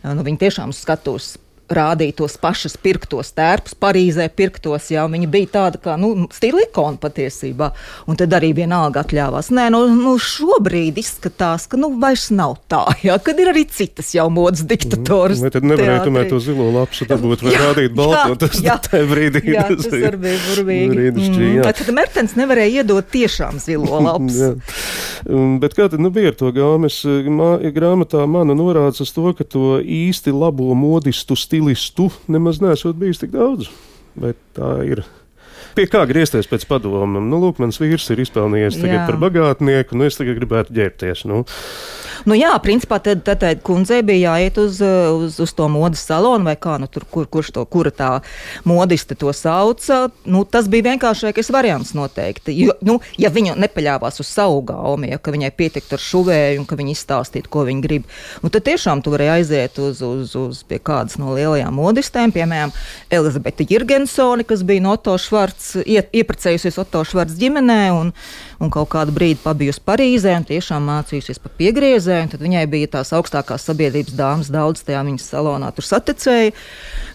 nu, 0.04 0.24
viņa 0.28 0.44
tiešām 0.46 0.76
skatos. 0.76 1.36
Rādīja 1.68 2.16
tos 2.22 2.38
pašus 2.40 2.78
pirktos 2.80 3.34
tērpus, 3.36 3.74
Parīzē 3.76 4.28
pirktos, 4.32 4.86
jau 4.92 5.04
viņa 5.12 5.28
bija 5.28 5.50
tāda 5.52 5.80
kā 5.82 5.96
nu, 6.00 6.26
stila 6.32 6.62
ikona 6.64 6.96
patiesībā. 7.02 7.70
Un 8.08 8.16
tad 8.20 8.32
arī 8.38 8.54
vienalga 8.56 9.02
atļāvās. 9.04 9.50
Nē, 9.52 9.68
nu, 9.74 9.82
nu 9.92 10.14
šobrīd 10.22 10.96
izskatās, 11.02 11.66
ka 11.68 11.80
nu 11.80 11.90
vairs 12.00 12.28
nav 12.32 12.56
tā, 12.72 12.84
jā, 13.04 13.18
kad 13.20 13.40
ir 13.42 13.52
arī 13.52 13.66
citas 13.68 14.14
jau 14.16 14.28
modes 14.32 14.64
diktatoras. 14.68 15.42
Vai 15.44 15.52
tad 15.52 15.66
nevarēja 15.68 16.06
tomēr 16.06 16.30
to 16.32 16.40
zilo 16.42 16.70
lapšu 16.78 17.08
dabūt 17.12 17.44
vai 17.44 17.52
Jā, 17.52 17.60
rādīt 17.66 17.96
balto? 17.98 18.38
Tas 18.46 18.62
jā. 18.64 18.78
tajā 18.88 19.04
brīdī. 19.10 19.44
Jā, 19.52 19.66
tas 19.68 19.90
arī 19.92 20.22
bija 20.24 20.40
burvīgi. 20.48 21.10
jā. 21.58 21.68
Tad 21.68 21.92
Mertens 21.96 22.36
nevarēja 22.38 22.82
iedot 22.82 23.12
tiešām 23.12 23.60
zilo. 23.62 24.00
Um, 25.28 25.58
Bet 25.58 25.74
kā 25.74 25.88
tad 25.90 25.98
nu 25.98 26.12
bija 26.14 26.30
ar 26.30 26.36
to 26.38 26.50
gāmas? 26.54 27.00
Grāmatā 27.74 28.22
mana 28.30 28.54
norādes 28.54 29.02
uz 29.02 29.10
to, 29.14 29.32
ka 29.34 29.42
to 29.42 29.80
īsti 29.82 30.30
labo 30.30 30.70
modistu, 30.78 31.34
stilistu 31.58 32.10
nemaz 32.30 32.60
nesot 32.62 32.96
bijis 32.96 33.18
tik 33.18 33.32
daudz. 33.34 33.68
Vai 34.18 34.34
tā 34.54 34.78
ir? 34.86 35.02
Pie 35.78 35.86
kā 35.90 36.02
griezties 36.10 36.48
pēc 36.50 36.66
padomam? 36.68 37.28
Nu, 37.30 37.40
lūk, 37.42 37.60
mans 37.62 37.78
vīrs 37.80 38.08
ir 38.14 38.24
izpelnījies 38.24 38.80
tagad 38.80 39.00
Jā. 39.00 39.06
par 39.06 39.20
bagātnieku, 39.22 39.98
nu 39.98 40.08
es 40.08 40.18
tagad 40.18 40.40
gribētu 40.40 40.74
ģērbties. 40.74 41.24
Nu. 41.30 41.44
Nu, 42.26 42.34
jā, 42.34 42.50
principā 42.62 42.98
tad, 43.02 43.22
tad, 43.26 43.40
tad 43.42 43.60
kundzei 43.66 44.00
bija 44.06 44.32
jāiet 44.32 44.58
uz, 44.60 44.80
uz, 44.82 45.38
uz 45.42 45.52
to 45.54 45.68
modes 45.70 46.02
salonu, 46.08 46.48
vai 46.48 46.56
kā 46.58 46.74
nu, 46.80 46.88
tur, 46.90 47.06
kur, 47.10 47.28
kurš 47.30 47.52
to, 47.54 47.64
kura 47.70 47.92
tā 47.94 48.10
modiste 48.68 49.14
to 49.18 49.32
sauca. 49.36 50.00
Nu, 50.26 50.42
tas 50.48 50.68
bija 50.70 50.88
vienkāršākais 50.90 51.52
variants 51.54 51.94
noteikti. 51.96 52.56
Jo, 52.58 52.74
nu, 52.86 52.98
ja 53.20 53.30
viņa 53.34 53.54
nepaļāvās 53.62 54.18
uz 54.22 54.30
savu 54.30 54.60
gaumi, 54.66 55.12
ja, 55.12 55.20
ka 55.22 55.34
viņai 55.34 55.52
pietiktu 55.58 55.96
ar 55.96 56.04
šuvēju 56.04 56.62
un 56.62 56.66
ka 56.68 56.78
viņa 56.78 56.94
izstāstītu, 56.96 57.52
ko 57.52 57.64
viņa 57.68 57.84
grib, 57.86 58.08
nu, 58.42 58.50
tad 58.52 58.66
tiešām 58.66 59.04
tu 59.04 59.14
vari 59.14 59.30
aiziet 59.38 59.78
uz, 59.82 60.02
uz, 60.04 60.34
uz 60.38 60.62
pie 60.68 60.80
kādas 60.82 61.18
no 61.20 61.36
lielajām 61.36 61.74
modistēm, 61.78 62.34
piemēram, 62.34 62.74
Elizabete 63.14 63.66
Jirgensoni, 63.68 64.46
kas 64.48 64.64
bija 64.66 64.84
no 64.84 64.96
Otto 64.98 65.14
Švarts, 65.38 65.76
ie, 65.86 66.00
ieprecējusies 66.18 66.80
Otto 66.82 67.04
Švarts 67.06 67.36
ģimenē 67.38 67.92
un, 67.94 68.08
un 68.58 68.70
kaut 68.74 68.88
kādu 68.90 69.12
brīdi 69.14 69.38
pabijusi 69.38 69.84
Parīzē 69.86 70.32
un 70.34 70.46
tiešām 70.48 70.82
mācījusies 70.90 71.38
pa 71.38 71.52
un 71.52 72.32
tad 72.32 72.42
viņai 72.42 72.64
bija 72.66 72.88
tās 72.96 73.12
augstākās 73.14 73.68
sabiedrības 73.68 74.16
dāmas, 74.18 74.50
daudz 74.50 74.82
tajā 74.82 75.04
viņas 75.06 75.28
salonā 75.30 75.70
tur 75.76 75.86
saticēja. 75.86 76.56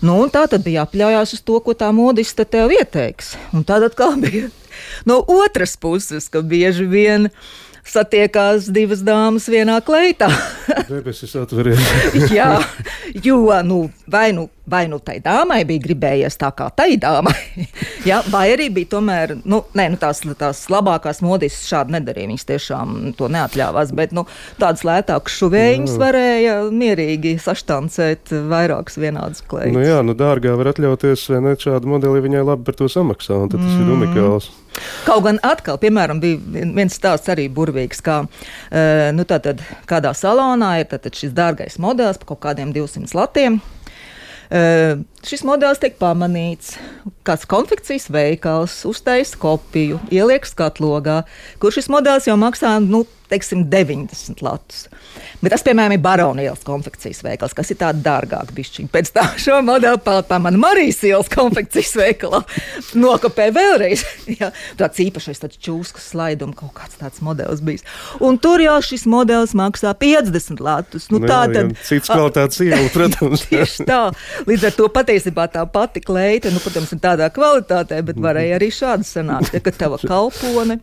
Nu, 0.08 0.16
tā 0.32 0.46
tad 0.48 0.64
bija 0.64 0.86
jāpļaujās 0.86 1.36
uz 1.36 1.44
to, 1.44 1.60
ko 1.60 1.76
tā 1.76 1.92
modiste 1.92 2.46
tev 2.48 2.72
ieteiks. 2.72 3.36
Un 3.52 3.68
tad 3.68 3.84
atkal 3.90 4.16
bija 4.24 4.48
no 5.10 5.20
otras 5.28 5.76
puses, 5.76 6.32
ka 6.32 6.40
bieži 6.40 6.88
vien 6.88 7.28
satiekās 7.84 8.72
divas 8.72 9.04
dāmas 9.04 9.52
vienā 9.52 9.82
kleitā. 9.84 10.32
Debesis 10.88 11.36
atveries. 11.36 11.84
Jā, 12.40 12.56
jo 13.20 13.44
nu, 13.68 13.90
vai 14.08 14.30
nu 14.32 14.48
vai 14.66 14.86
nu 14.88 15.00
tai 15.04 15.18
dāmai 15.24 15.64
bija 15.68 15.84
gribējies 15.84 16.38
tā 16.40 16.50
kā 16.56 16.70
tai 16.76 16.96
dāmai, 17.02 17.36
ja, 18.10 18.22
vai 18.32 18.46
arī 18.54 18.70
bija 18.74 18.94
tomēr 18.96 19.36
nu, 19.44 19.64
nē, 19.76 19.90
nu, 19.94 20.00
tās, 20.00 20.24
tās 20.40 20.64
labākās 20.72 21.20
modistas 21.26 21.68
šādi 21.72 21.98
nedarīja. 21.98 22.32
Viņas 22.32 22.48
tiešām 22.50 22.96
to 23.20 23.28
neatļāvās, 23.34 23.92
bet 23.98 24.16
nu, 24.16 24.26
tādas 24.62 24.86
lētākas 24.88 25.36
šuvējiņas 25.42 26.00
varēja 26.00 26.56
mierīgi 26.72 27.36
saštancēt 27.44 28.32
vairākas 28.50 29.00
vienādas 29.02 29.44
klējas. 29.48 29.76
Nu, 29.76 29.84
jā, 29.84 30.00
nu 30.06 30.16
dārgā 30.18 30.56
var 30.60 30.72
atļauties, 30.72 31.28
vai 31.34 31.44
ne 31.50 31.56
šādu 31.60 31.92
modeli 31.96 32.24
viņai 32.24 32.48
labi 32.48 32.68
par 32.70 32.80
to 32.80 32.90
samaksā, 32.92 33.44
un 33.44 33.52
tas 33.52 33.62
mm. 33.62 33.84
ir 33.84 33.96
unikāls. 33.98 34.52
Kaut 35.06 35.22
gan 35.28 35.38
atkal, 35.46 35.78
piemēram, 35.78 36.18
bija 36.24 36.40
viens 36.74 36.96
stāsts 36.98 37.30
arī 37.30 37.46
burvīgs, 37.54 38.02
kā 38.02 38.24
uh, 38.26 39.12
nu, 39.14 39.28
tātad, 39.30 39.62
kādā 39.90 40.16
salonā 40.18 40.80
ir 40.82 41.12
šis 41.14 41.36
dārgais 41.36 41.78
modelis 41.82 42.18
par 42.22 42.34
kaut 42.34 42.42
kādiem 42.48 42.74
200 42.74 43.14
latiem. 43.18 43.62
Uh, 44.52 45.04
šis 45.26 45.46
modelis 45.48 45.80
tiek 45.82 45.96
pamanīts. 46.02 46.76
Kāds 47.28 47.48
konfekcijas 47.50 48.10
veikals 48.14 48.76
uztaisa 48.90 49.40
kopiju, 49.40 50.02
ieliek 50.14 50.46
skatlogā, 50.48 51.22
kur 51.64 51.74
šis 51.76 51.90
modelis 51.94 52.28
jau 52.28 52.36
maksā 52.40 52.76
nu, 52.84 53.06
teiksim, 53.32 53.66
90 53.72 54.44
latus. 54.46 54.88
Bet 55.44 55.52
tas, 55.54 55.64
piemēram, 55.66 55.96
ir 55.96 56.02
baronielas 56.04 56.64
konfekcijas 56.66 57.24
veikals, 57.26 57.56
kas 57.56 57.72
ir 57.74 57.80
tāds 57.82 58.04
dārgāk 58.04 58.54
bišķiņ. 58.56 58.90
Pēc 58.94 59.12
tam 59.16 59.32
šo 59.46 59.60
modeli 59.66 60.00
man 60.44 60.60
Marijas 60.62 61.02
ielas 61.08 61.30
konfekcijas 61.32 61.94
veikalā 62.00 62.44
nokopē 63.00 63.50
vēlreiz. 63.56 64.06
Jā, 64.40 64.52
tāds 64.80 65.02
īpašais 65.04 65.44
tāds 65.44 65.60
čūskas 65.64 66.12
slaidums, 66.14 66.58
kaut 66.60 66.74
kāds 66.78 67.00
tāds 67.02 67.24
modelis 67.26 67.64
bijis. 67.66 67.86
Un 68.24 68.40
tur 68.42 68.64
jau 68.64 68.78
šis 68.86 69.06
modelis 69.10 69.56
maksā 69.58 69.94
50 70.00 70.64
latus. 70.64 71.10
Nu, 71.12 71.22
nu, 71.22 71.30
tā 71.30 71.44
jā, 71.48 71.54
tad. 71.58 71.74
Jā, 71.74 71.88
cits 71.90 72.12
kvalitātes 72.12 72.64
iela, 72.64 72.90
protams. 72.96 73.46
Tieši 73.52 73.88
tā. 73.90 74.02
Līdz 74.50 74.70
ar 74.70 74.78
to 74.78 74.90
patiesībā 74.94 75.48
tā 75.54 75.66
pati 75.70 76.04
kleita, 76.04 76.54
nu, 76.54 76.62
protams, 76.64 76.94
ir 76.96 77.04
tādā 77.04 77.30
kvalitātē, 77.34 78.02
bet 78.06 78.22
varēja 78.24 78.60
arī 78.60 78.70
šādi 78.74 79.08
sanākt, 79.08 79.54
ja, 79.56 79.64
ka 79.64 79.76
tava 79.76 80.00
kalpone 80.02 80.80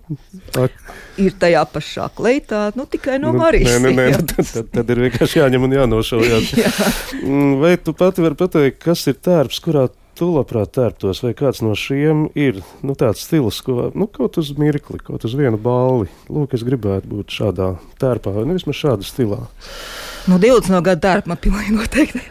ir 1.21 1.35
tajā 1.41 1.65
pašā 1.73 2.09
kleitā, 2.17 2.30
nu 2.79 2.87
tikai 2.91 3.19
no 3.23 3.33
nu, 3.33 3.41
Marijas. 3.43 3.79
Nē, 3.79 3.91
nē, 3.91 3.95
nē, 3.97 4.21
tad, 4.33 4.45
tad, 4.53 4.69
tad 4.75 4.93
ir 4.95 5.03
vienkārši 5.07 5.41
jāņem 5.43 5.67
un 5.67 5.77
jānošaujās. 5.79 6.53
Jā. 6.63 6.75
Mm, 7.23 7.57
vai 7.63 7.75
tu 7.81 7.95
pati 7.97 8.25
vari 8.25 8.39
pateikt, 8.39 8.81
kas 8.85 9.07
ir 9.11 9.19
tērps, 9.21 9.61
kurā 9.65 9.89
tu 10.21 10.29
labprāt 10.35 10.75
tērptos, 10.77 11.23
vai 11.25 11.33
kāds 11.37 11.63
no 11.65 11.73
šiem 11.79 12.27
ir 12.39 12.59
nu, 12.85 12.97
tāds 12.99 13.23
stils, 13.25 13.63
ko 13.65 13.89
nu, 13.97 14.09
kaut 14.11 14.37
uz 14.43 14.51
mirkli, 14.59 15.01
kaut 15.05 15.25
uz 15.25 15.37
vienu 15.39 15.61
balli. 15.61 16.11
Lūk, 16.29 16.57
es 16.59 16.67
gribētu 16.67 17.09
būt 17.09 17.39
šādā 17.39 17.73
tērpā, 18.03 18.35
vai 18.35 18.45
nevis 18.51 18.69
šādā 18.69 19.07
stilā. 19.07 19.41
Nu, 20.29 20.37
20 20.37 20.75
no 20.75 20.83
gada 20.85 21.01
tērpa 21.07 21.33
man 21.33 21.41
pilnīgi 21.41 21.79
noteikti. 21.79 22.27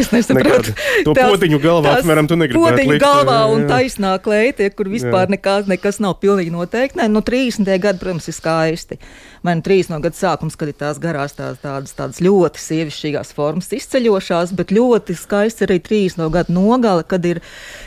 Es 0.00 0.10
nesaprotu. 0.14 0.74
To 1.06 1.14
tās, 1.16 1.30
potiņu 1.32 1.60
galvā, 1.62 1.96
apmēram, 2.00 2.28
tu 2.30 2.38
negribētu. 2.38 2.76
Potiņu 2.76 2.94
likt, 2.94 3.04
galvā 3.04 3.38
jā. 3.42 3.46
un 3.54 3.64
taisnā 3.70 4.12
kleita, 4.22 4.68
kur 4.76 4.90
vispār 4.92 5.30
nekās, 5.32 5.68
nekas 5.70 6.00
nav 6.02 6.18
pilnīgi 6.22 6.52
noteikti. 6.54 7.00
Nē, 7.00 7.08
no 7.12 7.22
30. 7.26 7.70
gada, 7.82 7.98
protams, 8.00 8.28
ir 8.30 8.36
skaisti. 8.36 8.98
Man 9.46 9.62
30 9.66 9.94
no 9.94 10.00
gada 10.04 10.18
sākums, 10.18 10.58
kad 10.58 10.72
ir 10.72 10.78
tās 10.80 11.00
garās, 11.02 11.36
tās, 11.38 11.60
tādas, 11.62 11.94
tādas 11.96 12.20
ļoti 12.24 12.62
sievišķīgās 12.62 13.32
formas 13.36 13.70
izceļošās, 13.76 14.54
bet 14.58 14.74
ļoti 14.74 15.16
skaisti 15.18 15.66
arī 15.68 15.78
30 15.86 16.20
no 16.22 16.30
gada 16.34 16.54
nogale, 16.54 17.06
kad 17.06 17.26
ir, 17.28 17.42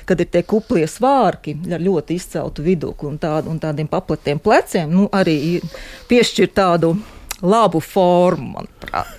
kad 0.10 0.22
ir 0.24 0.30
tie 0.32 0.44
kuplie 0.48 0.86
svārki 0.90 1.58
ar 1.76 1.84
ļoti 1.84 2.20
izceltu 2.20 2.66
vidukli 2.66 3.12
un, 3.12 3.20
tādu, 3.22 3.52
un 3.52 3.60
tādiem 3.62 3.90
paplatiem 3.92 4.40
pleciem, 4.44 4.92
nu, 4.94 5.10
arī 5.12 5.60
piešķir 6.10 6.54
tādu 6.56 6.96
labu 7.42 7.80
formu, 7.84 8.54
manuprāt. 8.58 9.19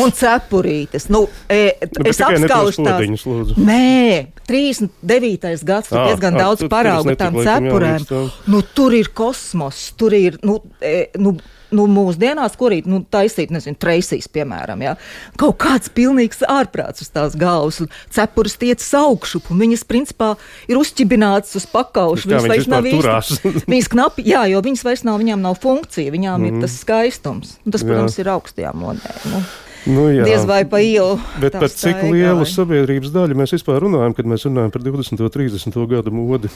Un 0.00 0.12
cepurītes. 0.16 1.08
Nu, 1.12 1.24
e, 1.48 1.74
nu, 1.98 2.06
es 2.10 2.20
apskaužu 2.24 2.84
tās. 2.86 3.24
Nē, 3.60 4.34
39. 4.48 5.64
gads, 5.64 5.90
tur 5.92 6.06
diezgan 6.08 6.38
daudz 6.38 6.64
paraugu 6.70 7.14
tām 7.20 7.38
cepurēm. 7.38 8.06
Nu, 8.50 8.62
tur 8.74 8.96
ir 8.96 9.12
kosmos, 9.16 9.86
tur 9.98 10.16
ir, 10.16 10.40
nu, 10.46 10.58
e, 10.80 11.10
nu 11.20 11.36
nu, 11.74 11.86
mūsdienās, 11.90 12.56
ko 12.60 12.70
rīt 12.72 12.88
nu, 12.90 13.02
taisīt, 13.10 13.52
nezinu, 13.54 13.78
treisīs, 13.80 14.28
piemēram, 14.32 14.84
ja? 14.84 14.94
kaut 15.40 15.58
kāds 15.62 15.90
pilnīgs 15.94 16.44
ārprāts 16.48 17.04
uz 17.04 17.10
tās 17.14 17.36
galvas, 17.38 17.82
un 17.84 17.90
cepures 18.14 18.56
tiecas 18.60 18.88
augšup, 19.00 19.50
un 19.52 19.64
viņas, 19.64 19.84
principā, 19.90 20.34
ir 20.70 20.80
uzķibinātas 20.80 21.58
uz 21.60 21.68
pakaušu. 21.70 22.30
Viņas 22.30 22.48
vairs 22.50 22.70
nav 22.70 22.88
īsti. 22.90 23.54
viņas 23.72 23.92
knapi, 23.92 24.26
jā, 24.30 24.46
jo 24.52 24.62
viņas 24.64 24.86
vairs 24.86 25.04
nav, 25.06 25.20
viņām 25.22 25.44
nav 25.44 25.60
funkcija, 25.62 26.14
viņām 26.14 26.38
mm 26.38 26.44
ir 26.44 26.52
mhm. 26.52 26.64
tas 26.64 26.74
skaistums. 26.76 27.54
Un 27.64 27.72
tas, 27.72 27.84
protams, 27.86 28.18
jā. 28.18 28.24
ir 28.24 28.34
augstajā 28.34 28.74
modē. 28.76 29.14
Nu. 29.30 29.40
Nu, 29.84 30.06
jā. 30.08 30.24
Diez 30.24 30.46
vai 30.48 30.62
pa 30.68 30.80
ielu. 30.80 31.18
Bet 31.42 31.58
par 31.60 31.68
cik 31.68 32.06
lielu 32.08 32.46
sabiedrības 32.48 33.12
daļu 33.12 33.36
mēs 33.36 33.52
vispār 33.56 33.82
runājam, 33.84 34.14
kad 34.16 34.28
mēs 34.28 34.46
runājam 34.48 34.72
par 34.72 34.84
20. 34.84 35.20
un 35.20 35.32
30. 35.34 35.76
gadu 35.90 36.14
modi? 36.14 36.52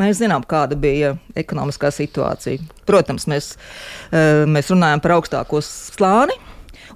Mēs 0.00 0.18
zinām, 0.18 0.42
kāda 0.42 0.74
bija 0.78 1.12
ekonomiskā 1.38 1.92
situācija. 1.94 2.62
Protams, 2.88 3.28
mēs, 3.30 3.54
eh, 4.10 4.42
mēs 4.50 4.72
runājam 4.74 5.02
par 5.02 5.20
augstāko 5.20 5.62
slāni. 5.62 6.34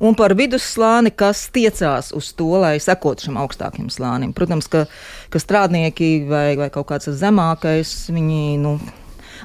Un 0.01 0.15
par 0.15 0.35
vidusslāni, 0.35 1.11
kas 1.15 1.49
tiecās 1.51 2.13
uz 2.15 2.33
to, 2.33 2.59
lai 2.61 2.77
sekotu 2.79 3.27
šim 3.27 3.39
augstākajam 3.41 3.91
slānim. 3.91 4.33
Protams, 4.35 4.69
ka, 4.71 4.87
ka 5.31 5.39
strādnieki 5.39 6.29
vai, 6.29 6.57
vai 6.57 6.69
kaut 6.71 6.87
kāds 6.87 7.09
zemākais, 7.09 8.11
viņi 8.11 8.59
nu, 8.63 8.79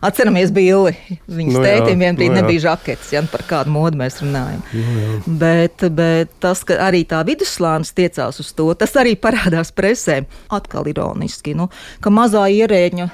Atceramies, 0.01 0.51
Billi. 0.53 0.93
Viņas 1.29 1.57
nu, 1.57 1.63
tētim 1.63 2.01
vienbrīd 2.01 2.31
nu, 2.33 2.39
nebija 2.41 2.63
žakets, 2.69 3.11
ja 3.13 3.21
par 3.29 3.43
kādu 3.49 3.73
modu 3.73 3.99
mēs 4.01 4.17
runājam. 4.23 4.63
Nu, 4.73 5.01
jā. 5.01 5.19
bet, 5.43 5.85
bet 5.93 6.33
tas, 6.43 6.63
ka 6.65 6.79
arī 6.87 7.03
tā 7.05 7.21
vidusslānis 7.27 7.93
tiecās 7.93 8.41
uz 8.41 8.49
to, 8.57 8.71
tas 8.73 8.95
arī 8.99 9.13
parādās 9.19 9.73
presē. 9.75 10.23
Atkal 10.53 10.89
ironiski, 10.89 11.53
nu, 11.57 11.69
ka 12.01 12.13
mazā 12.13 12.47
ierēģņa 12.49 13.09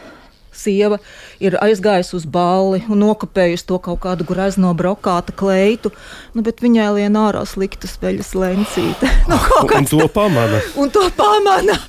sieva 0.60 1.00
ir 1.39 1.58
aizgājusi 1.63 2.15
uz 2.19 2.28
balli 2.30 2.84
un 2.89 3.02
nokopējusi 3.04 3.67
to 3.69 3.80
kaut 3.84 4.02
kādu 4.04 4.28
grezno 4.28 4.74
brokāta 4.78 5.36
kleitu, 5.36 5.93
nu, 6.36 6.43
bet 6.45 6.63
viņai 6.63 6.89
lien 7.00 7.19
ārā 7.19 7.45
sliktas 7.48 7.98
veļas 8.02 8.34
lencīte. 8.38 9.10
nu, 9.32 9.39
un, 9.63 9.76
un 9.80 9.89
to 9.89 10.08
pamana. 10.13 10.62
Un 10.80 10.93
to 10.93 11.06
pamana. 11.17 11.80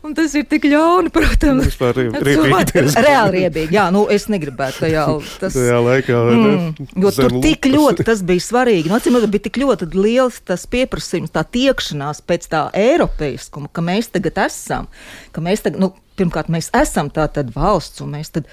Un 0.00 0.14
tas 0.16 0.32
ir 0.38 0.46
tik 0.48 0.64
ļauni, 0.64 1.10
protams. 1.12 1.66
Vispār 1.68 1.98
riebīgi. 1.98 2.86
Reāli 3.04 3.42
riebīgi. 3.42 3.76
Jā, 3.76 3.90
nu 3.92 4.06
es 4.12 4.24
negribētu 4.32 4.86
tajā. 4.86 5.04
Tas, 5.42 5.56
tajā 5.56 5.80
laikā. 5.84 6.20
Mm, 6.30 6.88
jo 7.04 7.12
tur 7.12 7.36
tik 7.44 7.68
ļoti 7.68 8.06
tas 8.08 8.22
bija 8.24 8.46
svarīgi. 8.46 8.88
Nu, 8.88 8.96
acīm 8.96 9.18
redzot, 9.18 9.32
bija 9.34 9.44
tik 9.50 9.60
ļoti 9.60 9.90
liels 9.92 10.40
tas 10.48 10.64
pieprasījums, 10.72 11.34
tā 11.34 11.44
tiekšanās 11.44 12.22
pēc 12.24 12.48
tā 12.48 12.62
eiropeiskuma, 12.80 13.68
ka 13.68 13.84
mēs 13.84 14.08
tagad 14.14 14.40
esam. 14.46 14.88
Ka 15.36 15.44
mēs 15.44 15.66
tagad, 15.66 15.84
nu, 15.84 15.92
pirmkārt, 16.20 16.50
mēs 16.52 16.70
esam 16.76 17.10
tāda 17.14 17.44
valsts, 17.54 18.02
un 18.04 18.14
mēs 18.16 18.32
tad, 18.34 18.48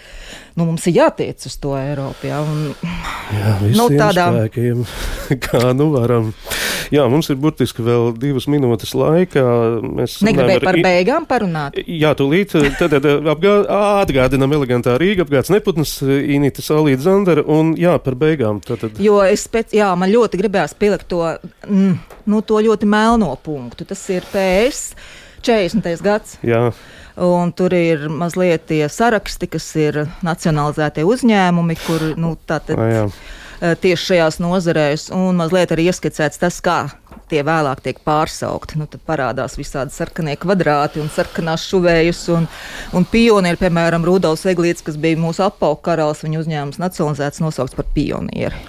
nu, 0.55 0.65
mums 0.65 0.87
ir 0.89 1.01
jātiec 1.01 1.47
uz 1.49 1.57
to 1.61 1.75
Eiropu. 1.79 2.29
Jā, 2.29 2.41
un, 2.41 2.71
jā 3.35 3.57
nu, 3.75 3.89
tādā 3.93 4.29
spēkiem, 4.33 4.87
kā 5.45 5.71
nu 5.77 5.91
varam. 5.95 6.31
Jā, 6.93 7.03
mums 7.11 7.27
ir 7.31 7.39
burtiski 7.41 7.83
vēl 7.83 8.13
divas 8.19 8.47
minūtes 8.47 8.93
laika. 8.95 9.43
Mēs 9.83 10.21
negribējām 10.23 10.63
par 10.63 10.79
beigām 10.85 11.27
parunāt. 11.27 11.79
Jā, 11.83 12.13
tūlīt 12.17 12.55
tad, 12.79 12.93
tad 12.93 13.07
apgā, 13.33 13.55
atgādinām 14.03 14.55
elegantā 14.55 14.95
Rīga, 15.01 15.25
apgāds 15.27 15.51
Neputnes, 15.51 15.97
Inita 16.05 16.63
Salīta 16.63 17.03
Zandara 17.03 17.43
un 17.43 17.73
jā, 17.79 17.97
par 18.03 18.15
beigām. 18.19 18.61
Tad, 18.63 18.85
tad. 18.85 19.01
Jo 19.03 19.19
es 19.25 19.43
pēc, 19.51 19.75
jā, 19.75 19.89
man 19.99 20.13
ļoti 20.13 20.39
gribējās 20.39 20.77
pielikt 20.79 21.09
to, 21.11 21.23
mm, 21.67 21.93
nu, 22.31 22.41
to 22.47 22.61
ļoti 22.63 22.87
melno 22.89 23.33
punktu. 23.43 23.87
Tas 23.87 24.07
ir 24.13 24.27
PS 24.31 24.93
40. 25.43 26.03
gads. 26.03 26.37
Jā. 26.45 26.69
Un 27.17 27.49
tur 27.57 27.73
ir 27.73 28.07
mazliet 28.13 28.67
tie 28.69 28.83
saraksti, 28.93 29.49
kas 29.49 29.65
ir 29.79 30.03
nacionalizētie 30.25 31.05
uzņēmumi, 31.07 31.77
kur 31.87 32.03
nu, 32.19 32.35
tātad, 32.45 32.77
A, 32.77 33.73
tieši 33.81 34.03
šajās 34.11 34.37
nozarēs, 34.43 35.07
un 35.17 35.39
mazliet 35.39 35.73
arī 35.73 35.87
ieskicēts 35.89 36.37
tas, 36.43 36.59
kā 36.61 36.83
tie 37.31 37.41
vēlāk 37.41 37.81
tiek 37.83 37.99
pārsaukti. 38.05 38.77
Nu, 38.77 38.85
tad 38.91 39.01
parādās 39.07 39.57
visādi 39.57 39.95
sarkanie 39.95 40.37
kvadrāti 40.39 41.01
un 41.01 41.09
sarkanās 41.13 41.65
šuvējas 41.71 42.21
un, 42.35 42.47
un 42.93 43.07
pionieri, 43.09 43.59
piemēram, 43.59 44.05
Rudolfs 44.07 44.45
Eglīts, 44.53 44.85
kas 44.85 44.99
bija 45.01 45.19
mūsu 45.19 45.45
apaugu 45.47 45.81
karalis, 45.89 46.21
viņa 46.25 46.43
uzņēmums 46.43 46.81
nacionalizēts, 46.83 47.41
nosaukts 47.43 47.77
par 47.77 47.89
pionieri. 47.97 48.61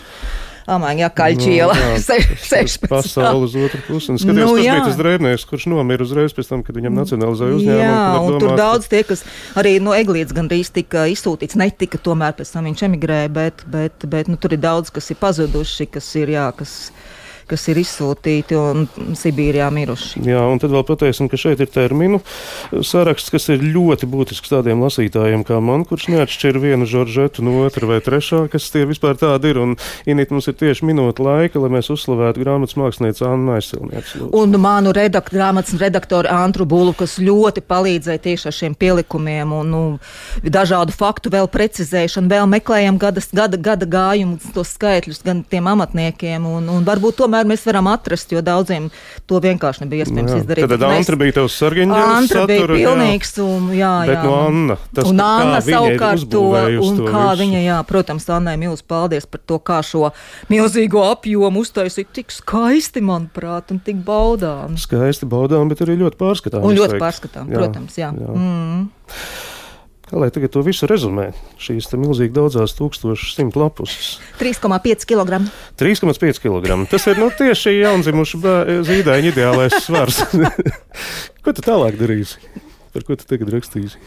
Amāņa, 0.69 1.01
jā, 1.01 1.09
kaļķiela, 1.17 1.75
Nu, 1.79 1.87
jā, 1.97 2.01
16. 2.05 2.89
Pasauli 2.93 3.45
uz 3.47 3.55
otru 3.57 3.81
pusi. 3.87 4.11
Un 4.13 4.19
skaties, 4.21 4.37
Nu, 4.37 4.43
nu, 4.45 4.51
kurš 4.53 4.65
jā. 4.67 4.75
bija 4.77 4.85
tas 4.89 4.99
drēbnieks, 5.01 5.47
kurš 5.49 5.67
nomira 5.73 6.05
uzreiz 6.05 6.35
pēc 6.37 6.51
tam, 6.51 6.63
kad 6.67 6.77
viņam 6.77 6.99
nacionalizēja 7.01 7.57
uzņēmumu. 7.57 7.87
Jā, 7.87 8.21
un 8.21 8.29
tur 8.35 8.45
domāt, 8.45 8.53
ka- 8.53 8.61
daudz 8.63 8.91
tie, 8.93 9.03
kas 9.09 9.25
arī 9.57 9.73
no 9.81 9.97
Eglītes 9.97 10.37
gandrīz 10.37 10.69
tika 10.77 11.07
izsūtīts, 11.09 11.57
netika 11.57 11.97
tomēr 11.99 12.37
pēc 12.37 12.53
tam 12.53 12.69
viņš 12.69 12.85
emigrēja, 12.91 13.33
bet, 13.33 13.65
bet, 13.67 14.05
bet 14.13 14.29
nu, 14.29 14.37
tur 14.37 14.53
ir 14.59 14.61
daudz, 14.61 14.93
kas 14.93 15.09
ir 15.11 15.17
pazuduši, 15.23 15.89
kas 15.97 16.11
ir, 16.21 16.35
jā, 16.37 16.47
kas, 16.61 16.77
kas 17.49 17.67
ir 17.73 17.81
izsūtīti 17.83 18.59
un 18.59 18.87
Sibīrijā 19.19 19.69
miruši. 19.75 20.25
Jā, 20.29 20.45
un 20.49 20.61
tad 20.63 20.75
vēl 20.75 20.85
pateiksim, 20.89 21.31
ka 21.31 21.41
šeit 21.41 21.63
ir 21.65 21.71
terminu 21.73 22.21
saraksts, 22.85 23.33
kas 23.35 23.49
ir 23.55 23.65
ļoti 23.65 24.09
būtisks 24.11 24.53
tādiem 24.53 24.83
lasītājiem 24.85 25.45
kā 25.49 25.61
man, 25.65 25.87
kurš 25.89 26.09
neatšķir 26.15 26.61
vienu 26.63 26.89
žoržetu 26.89 27.45
no 27.47 27.63
otra 27.65 27.89
vai 27.91 28.01
trešā, 28.05 28.47
kas 28.53 28.71
tie 28.75 28.85
vispār 28.89 29.19
tādi 29.21 29.53
ir. 29.53 29.63
Un 29.63 29.77
Inīt 30.09 30.33
mums 30.33 30.49
ir 30.51 30.57
tieši 30.59 30.87
minūte 30.89 31.23
laika, 31.25 31.61
lai 31.61 31.71
mēs 31.73 31.91
uzslavētu 31.93 32.43
grāmatas 32.43 32.77
mākslinieci 32.79 33.25
Annu 33.27 33.55
Aizsilnieci. 33.57 34.23
lūdzu. 34.23 34.31
Un 34.39 34.57
manu 34.61 34.93
redakt, 34.97 35.33
grāmatas 35.35 35.77
redaktoru 35.81 36.31
Antru 36.33 36.67
Bulu, 36.69 36.95
kas 36.97 37.19
ļoti 37.23 37.63
palīdzēja 37.69 38.23
tieši 38.25 38.49
ar 38.49 38.57
šiem 38.57 38.75
pielikumiem 38.79 39.53
un 39.53 39.73
nu, 39.75 39.83
dažādu 40.43 40.95
faktu 40.97 41.33
vēl 41.35 41.49
precizēšanu, 41.53 42.31
vēl 42.33 42.49
meklējam 42.51 42.99
gada, 43.01 43.23
gada, 43.33 43.61
gada 43.61 43.87
gājumus, 43.87 44.49
tos 44.55 44.73
skaitļus 44.79 45.23
gan 45.27 45.45
tiem 45.45 45.69
amatniekiem. 45.71 46.47
Un, 46.49 46.69
un 46.73 46.87
varbūt 46.89 47.21
tomēr 47.23 47.38
mēs 47.47 47.65
varam 47.67 47.87
atrast, 47.87 48.33
jo 48.33 48.41
daudziem 48.43 48.91
to 49.27 49.41
vienkārši 49.41 49.85
nebija 49.85 50.05
iespējams 50.05 50.33
Jā. 50.33 50.41
izdarīt. 50.43 50.69
Tad 50.69 50.81
Mēs- 50.81 50.99
Antra 50.99 51.17
bija 51.17 51.33
tavs 51.33 51.59
sargiņģelis. 51.61 52.17
Antra 52.19 52.47
bija 52.47 52.61
satura, 52.61 52.79
jā. 52.79 52.89
pilnīgs, 52.89 53.33
un 53.45 53.69
jā, 53.77 53.93
Bet 54.07 54.17
jā. 54.17 54.25
no 54.25 54.35
Anna, 54.49 54.77
tas, 54.95 55.05
un 55.07 55.17
kā 55.19 55.29
Anna 55.43 55.61
savukārt 55.61 56.31
to, 56.31 56.43
un 56.89 56.97
to 56.97 57.05
kā 57.05 57.27
visu. 57.31 57.43
viņa, 57.43 57.61
jā, 57.65 57.79
protams, 57.87 58.29
Annai 58.29 58.57
milz 58.57 58.83
paldies 58.83 59.27
par 59.27 59.41
to, 59.47 59.59
kā 59.59 59.79
šo 59.83 60.11
milzīgo 60.51 61.05
apjomu 61.13 61.61
uztaisīt 61.65 62.07
tik 62.13 62.31
skaisti, 62.31 63.01
manuprāt, 63.01 63.71
un 63.71 63.79
tik 63.81 63.97
baudām. 64.05 64.77
Skaisti 64.79 65.27
baudām, 65.27 65.69
bet 65.69 65.79
arī 65.81 65.99
ļoti 65.99 66.17
pārskatām. 66.17 66.63
Un 66.63 66.75
ļoti 66.77 66.99
pārskatām, 66.99 67.49
protams, 67.53 67.97
jā. 67.97 68.13
jā. 68.13 68.35
Mm. 68.35 68.89
Kā 70.09 70.17
lai 70.17 70.31
tagad 70.33 70.55
to 70.55 70.63
visu 70.65 70.87
rezumē? 70.89 71.27
Šīs 71.61 71.91
milzīgi 72.01 72.33
daudzās 72.33 72.73
tūkstošas 72.79 73.35
simt 73.37 73.59
lapus. 73.61 74.17
3,5 74.41 75.05
kg. 75.09 75.43
3,5 75.77 76.41
kg. 76.41 76.79
Tas 76.89 77.05
ir 77.13 77.21
nu, 77.21 77.29
tieši 77.29 77.75
jaundzimuši 77.83 78.41
bē- 78.41 78.79
zīdaiņa 78.89 79.33
ideālais 79.35 79.77
svars. 79.85 80.23
ko 81.45 81.53
tu 81.53 81.65
tālāk 81.67 82.01
darīsi? 82.01 82.41
Par 82.95 83.05
ko 83.05 83.19
tu 83.21 83.29
tagad 83.29 83.53
rakstīsi? 83.53 84.01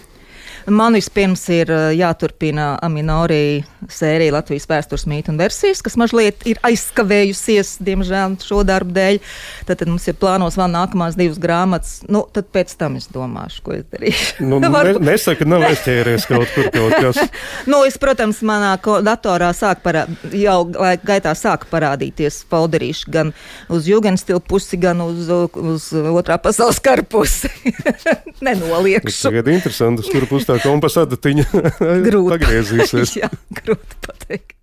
Man 0.69 0.93
vispirms 0.97 1.43
ir 1.53 1.71
uh, 1.73 1.89
jāturpina 1.95 2.75
Aminorija 2.85 3.63
sērija 3.91 4.35
Latvijas 4.35 4.67
vēstures 4.69 5.07
mītnes 5.09 5.33
un 5.33 5.39
versijas, 5.41 5.81
kas 5.81 5.97
mazliet 5.99 6.43
ir 6.49 6.59
aizskavējusies, 6.67 7.77
diemžēl, 7.85 8.35
šo 8.45 8.61
darbu 8.67 8.93
dēļ. 8.95 9.19
Tad, 9.67 9.79
tad 9.81 9.89
mums 9.89 10.05
ir 10.09 10.17
plānos 10.21 10.57
vēl 10.59 10.69
nākamās 10.73 11.17
divas 11.19 11.39
grāmatas. 11.41 11.99
Nu, 12.11 12.23
tad 12.33 12.49
pēc 12.53 12.73
tam 12.79 12.97
es 12.99 13.09
domāšu, 13.11 13.63
ko 13.65 13.75
es 13.77 13.87
darīšu. 13.91 14.45
Nu, 14.45 14.59
ne, 14.63 14.69
Varbūt- 14.73 15.05
nesaka, 15.07 15.47
nav 15.49 15.65
aizķēries 15.71 16.27
kaut 16.29 16.53
kur 16.55 16.69
kaut 16.73 16.97
kas. 16.97 17.21
Nu, 17.71 17.81
es, 17.87 17.97
protams, 18.01 18.41
manā 18.45 18.73
datorā 19.05 19.51
sāk 19.55 19.81
parā, 19.83 20.05
jau 20.35 20.57
laika 20.69 21.05
gaitā 21.13 21.33
sāk 21.37 21.67
parādīties 21.71 22.41
folderīši 22.51 23.11
gan 23.13 23.31
uz 23.71 23.87
Jugendstilu 23.89 24.41
pusi, 24.43 24.79
gan 24.81 25.01
uz, 25.03 25.29
uz 25.29 25.87
otrā 25.93 26.37
pasaules 26.41 26.81
kara 26.83 27.05
pusi. 27.05 27.51
Nenoliekšu. 28.45 29.29
Tagad 29.29 29.51
interesanti, 29.53 30.05
uz 30.05 30.11
kuru 30.11 30.29
pus 30.29 30.47
tā 30.51 30.59
kompasa 30.63 31.05
adatiņa 31.07 31.45
Grūti. 31.51 32.31
pagriezīsies. 32.35 33.15
Jā, 33.21 33.31
grūti 33.61 34.01
pateikt. 34.07 34.57